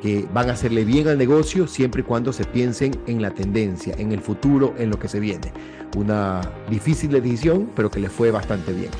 que 0.00 0.26
van 0.34 0.50
a 0.50 0.54
hacerle 0.54 0.84
bien 0.84 1.06
al 1.06 1.16
negocio 1.16 1.68
siempre 1.68 2.00
y 2.00 2.04
cuando 2.04 2.32
se 2.32 2.44
piensen 2.44 2.92
en 3.06 3.22
la 3.22 3.30
tendencia, 3.30 3.94
en 3.96 4.10
el 4.10 4.20
futuro, 4.20 4.74
en 4.76 4.90
lo 4.90 4.98
que 4.98 5.06
se 5.06 5.20
viene. 5.20 5.52
Una 5.96 6.40
difícil 6.68 7.12
decisión, 7.12 7.70
pero 7.76 7.88
que 7.88 8.00
le 8.00 8.08
fue 8.08 8.32
bastante 8.32 8.72
bien. 8.72 8.90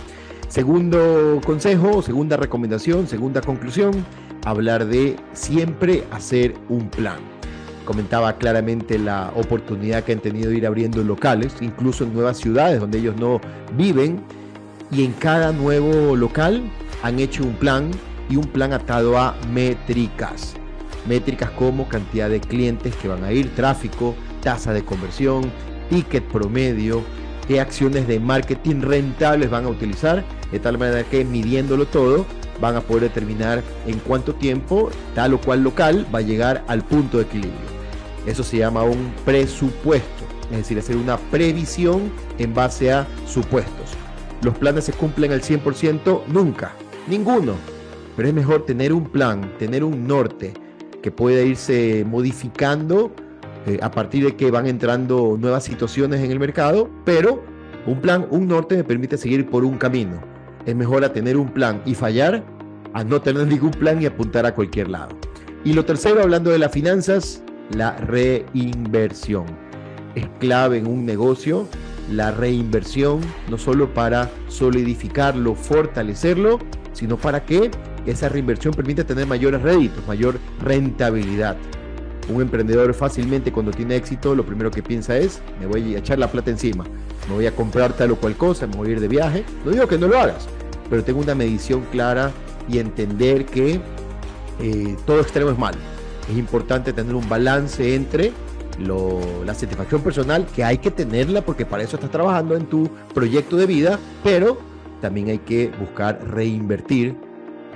Segundo 0.47 1.41
consejo, 1.45 2.03
segunda 2.03 2.37
recomendación, 2.37 3.09
segunda 3.09 3.41
conclusión, 3.41 3.93
hablar 4.45 4.87
de 4.87 5.17
siempre 5.33 6.05
hacer 6.11 6.55
un 6.69 6.89
plan. 6.89 7.19
Comentaba 7.85 8.35
claramente 8.35 8.99
la 8.99 9.33
oportunidad 9.35 10.05
que 10.05 10.13
han 10.13 10.21
tenido 10.21 10.51
de 10.51 10.57
ir 10.57 10.67
abriendo 10.67 11.03
locales, 11.03 11.55
incluso 11.61 12.05
en 12.05 12.15
nuevas 12.15 12.39
ciudades 12.39 12.81
donde 12.81 12.99
ellos 12.99 13.17
no 13.17 13.41
viven, 13.77 14.23
y 14.91 15.05
en 15.05 15.13
cada 15.13 15.53
nuevo 15.53 16.15
local 16.15 16.63
han 17.03 17.19
hecho 17.19 17.43
un 17.43 17.55
plan 17.55 17.91
y 18.29 18.37
un 18.37 18.45
plan 18.45 18.73
atado 18.73 19.19
a 19.19 19.35
métricas. 19.53 20.55
Métricas 21.09 21.51
como 21.51 21.89
cantidad 21.89 22.31
de 22.31 22.41
clientes 22.41 22.95
que 22.97 23.09
van 23.09 23.25
a 23.25 23.33
ir, 23.33 23.53
tráfico, 23.55 24.15
tasa 24.43 24.73
de 24.73 24.85
conversión, 24.85 25.51
ticket 25.91 26.25
promedio, 26.25 27.03
qué 27.49 27.61
acciones 27.61 28.07
de 28.07 28.21
marketing 28.21 28.83
rentables 28.83 29.51
van 29.51 29.65
a 29.65 29.69
utilizar, 29.69 30.25
de 30.53 30.59
tal 30.61 30.79
manera 30.79 31.03
que 31.05 31.25
midiéndolo 31.25 31.87
todo 31.87 32.25
van 32.61 32.77
a 32.77 32.81
poder 32.81 33.05
determinar 33.05 33.63
en 33.87 33.99
cuánto 34.01 34.35
tiempo 34.35 34.91
tal 35.15 35.35
o 35.35 35.41
cual 35.41 35.63
local 35.63 36.07
va 36.15 36.21
a 36.21 36.23
llegar 36.23 36.65
al 36.69 36.83
punto 36.85 37.19
de 37.19 37.25
equilibrio. 37.25 37.73
Eso 38.27 38.43
se 38.43 38.59
llama 38.59 38.85
un 38.85 39.13
presupuesto, 39.25 40.25
es 40.51 40.59
decir, 40.59 40.79
hacer 40.79 40.97
una 40.97 41.17
previsión 41.17 42.13
en 42.39 42.55
base 42.55 42.93
a 42.93 43.07
supuestos. 43.27 43.91
¿Los 44.43 44.57
planes 44.59 44.85
se 44.85 44.93
cumplen 44.93 45.33
al 45.33 45.43
100%? 45.43 46.27
Nunca, 46.29 46.73
ninguno. 47.09 47.55
Pero 48.17 48.29
es 48.29 48.35
mejor 48.35 48.67
tener 48.67 48.93
un 48.93 49.05
plan, 49.05 49.53
tener 49.59 49.83
un 49.83 50.07
norte 50.07 50.53
que 51.03 51.11
pueda 51.11 51.43
irse 51.43 52.05
modificando 52.07 53.13
eh, 53.67 53.79
a 53.83 53.91
partir 53.91 54.25
de 54.25 54.37
que 54.37 54.51
van 54.51 54.67
entrando 54.67 55.37
nuevas 55.39 55.65
situaciones 55.65 56.21
en 56.21 56.31
el 56.31 56.39
mercado, 56.39 56.91
pero 57.05 57.43
un 57.87 58.01
plan, 58.01 58.27
un 58.31 58.47
norte 58.47 58.77
me 58.77 58.85
permite 58.85 59.17
seguir 59.17 59.49
por 59.49 59.65
un 59.65 59.79
camino. 59.79 60.32
Es 60.67 60.77
mejor 60.77 61.05
a 61.05 61.13
tener 61.13 61.37
un 61.37 61.49
plan 61.49 61.83
y 61.85 61.95
fallar 61.95 62.45
a 62.95 63.05
no 63.05 63.21
tener 63.21 63.47
ningún 63.47 63.71
plan 63.71 64.01
y 64.01 64.07
apuntar 64.07 64.47
a 64.47 64.55
cualquier 64.55 64.89
lado. 64.89 65.17
Y 65.65 65.73
lo 65.73 65.85
tercero, 65.85 66.23
hablando 66.23 66.51
de 66.51 66.59
las 66.59 66.73
finanzas, 66.73 67.43
la 67.71 67.97
reinversión. 67.97 69.47
Es 70.15 70.27
clave 70.39 70.79
en 70.79 70.87
un 70.87 71.07
negocio 71.07 71.67
la 72.11 72.31
reinversión, 72.31 73.21
no 73.49 73.59
solo 73.59 73.93
para 73.95 74.31
solidificarlo, 74.49 75.55
fortalecerlo, 75.55 76.59
sino 76.93 77.17
para 77.17 77.45
que 77.45 77.71
esa 78.07 78.29
reinversión 78.29 78.75
permita 78.75 79.05
tener 79.05 79.27
mayores 79.27 79.63
réditos, 79.63 80.07
mayor 80.07 80.39
rentabilidad. 80.61 81.57
Un 82.29 82.41
emprendedor 82.41 82.95
fácilmente 82.95 83.53
cuando 83.53 83.73
tiene 83.73 83.97
éxito 83.97 84.35
lo 84.35 84.45
primero 84.45 84.71
que 84.71 84.83
piensa 84.83 85.17
es, 85.17 85.43
me 85.61 85.67
voy 85.67 85.95
a 85.95 85.99
echar 85.99 86.19
la 86.19 86.31
plata 86.31 86.51
encima, 86.51 86.85
me 87.29 87.35
voy 87.35 87.47
a 87.47 87.55
comprar 87.55 87.93
tal 87.95 88.13
o 88.13 88.17
cual 88.17 88.37
cosa, 88.37 88.67
me 88.67 88.77
voy 88.77 88.89
a 88.89 88.93
ir 88.93 89.01
de 89.01 89.09
viaje. 89.09 89.45
No 89.65 89.73
digo 89.73 89.87
que 89.89 89.99
no 89.99 90.07
lo 90.07 90.19
hagas, 90.19 90.49
pero 90.89 91.03
tengo 91.03 91.21
una 91.21 91.35
medición 91.35 91.83
clara 91.91 92.31
y 92.69 92.79
entender 92.79 93.45
que 93.47 93.81
eh, 94.61 94.97
todo 95.05 95.21
extremo 95.21 95.51
es 95.51 95.59
malo. 95.59 95.79
Es 96.31 96.39
importante 96.39 96.93
tener 96.93 97.15
un 97.15 97.29
balance 97.29 97.95
entre 97.95 98.33
la 98.79 99.55
satisfacción 99.55 100.03
personal, 100.03 100.47
que 100.47 100.65
hay 100.65 100.79
que 100.79 100.91
tenerla 100.91 101.43
porque 101.43 101.67
para 101.67 101.83
eso 101.83 101.97
estás 101.97 102.11
trabajando 102.11 102.57
en 102.57 102.67
tu 102.67 102.89
proyecto 103.15 103.57
de 103.57 103.67
vida, 103.67 103.99
pero 104.25 104.59
también 105.01 105.29
hay 105.29 105.39
que 105.39 105.71
buscar 105.79 106.21
reinvertir 106.27 107.17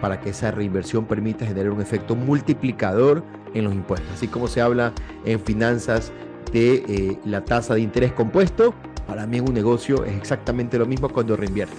para 0.01 0.21
que 0.21 0.31
esa 0.31 0.51
reinversión 0.51 1.07
permita 1.07 1.47
generar 1.47 1.71
un 1.71 1.81
efecto 1.81 2.15
multiplicador 2.15 3.23
en 3.59 3.65
los 3.65 3.75
impuestos. 3.75 4.11
Así 4.15 4.29
como 4.29 4.49
se 4.49 4.61
habla 4.61 4.93
en 5.25 5.41
finanzas 5.41 6.13
de 6.53 6.85
eh, 6.89 7.19
la 7.25 7.45
tasa 7.45 7.75
de 7.75 7.81
interés 7.81 8.13
compuesto, 8.13 8.75
para 9.07 9.27
mí 9.27 9.39
en 9.39 9.49
un 9.49 9.55
negocio 9.55 10.05
es 10.05 10.17
exactamente 10.17 10.79
lo 10.79 10.87
mismo 10.87 11.09
cuando 11.09 11.37
reinviertes. 11.37 11.79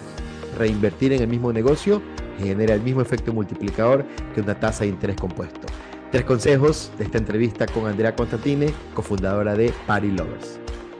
Reinvertir 0.58 1.14
en 1.14 1.22
el 1.22 1.28
mismo 1.28 1.54
negocio 1.54 2.02
genera 2.40 2.74
el 2.74 2.82
mismo 2.82 3.02
efecto 3.02 3.34
multiplicador 3.34 4.06
que 4.34 4.42
una 4.42 4.60
tasa 4.60 4.84
de 4.84 4.90
interés 4.90 5.18
compuesto. 5.18 5.68
Tres 6.12 6.24
consejos 6.24 6.92
de 6.98 7.04
esta 7.04 7.18
entrevista 7.18 7.66
con 7.68 7.86
Andrea 7.86 8.16
Constantine, 8.16 8.74
cofundadora 8.94 9.56
de 9.56 9.74
Party 9.86 10.12
Lovers. 10.12 10.60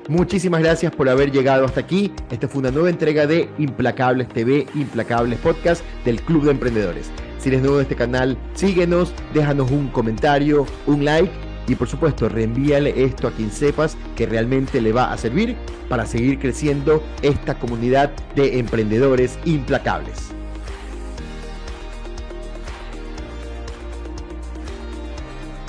Muchísimas 0.10 0.62
gracias 0.62 0.94
por 0.96 1.10
haber 1.10 1.32
llegado 1.32 1.66
hasta 1.66 1.82
aquí. 1.82 2.14
Esta 2.30 2.48
fue 2.48 2.60
una 2.60 2.72
nueva 2.72 2.90
entrega 2.90 3.28
de 3.28 3.50
Implacables 3.58 4.28
TV, 4.30 4.66
Implacables 4.76 5.40
Podcast 5.40 5.84
del 6.06 6.22
Club 6.22 6.46
de 6.46 6.52
Emprendedores. 6.52 7.12
Si 7.48 7.52
eres 7.52 7.62
nuevo 7.62 7.78
en 7.78 7.84
este 7.84 7.96
canal, 7.96 8.38
síguenos, 8.56 9.14
déjanos 9.34 9.72
un 9.72 9.88
comentario, 9.88 10.66
un 10.86 11.06
like 11.06 11.32
y 11.66 11.76
por 11.76 11.88
supuesto 11.88 12.28
reenvíale 12.28 13.06
esto 13.06 13.26
a 13.26 13.32
quien 13.32 13.54
sepas 13.54 13.96
que 14.18 14.26
realmente 14.26 14.82
le 14.82 14.92
va 14.92 15.14
a 15.14 15.18
servir 15.18 15.56
para 15.88 16.06
seguir 16.06 16.40
creciendo 16.40 17.02
esta 17.22 17.58
comunidad 17.58 18.12
de 18.36 18.60
emprendedores 18.60 19.40
implacables. 19.46 20.37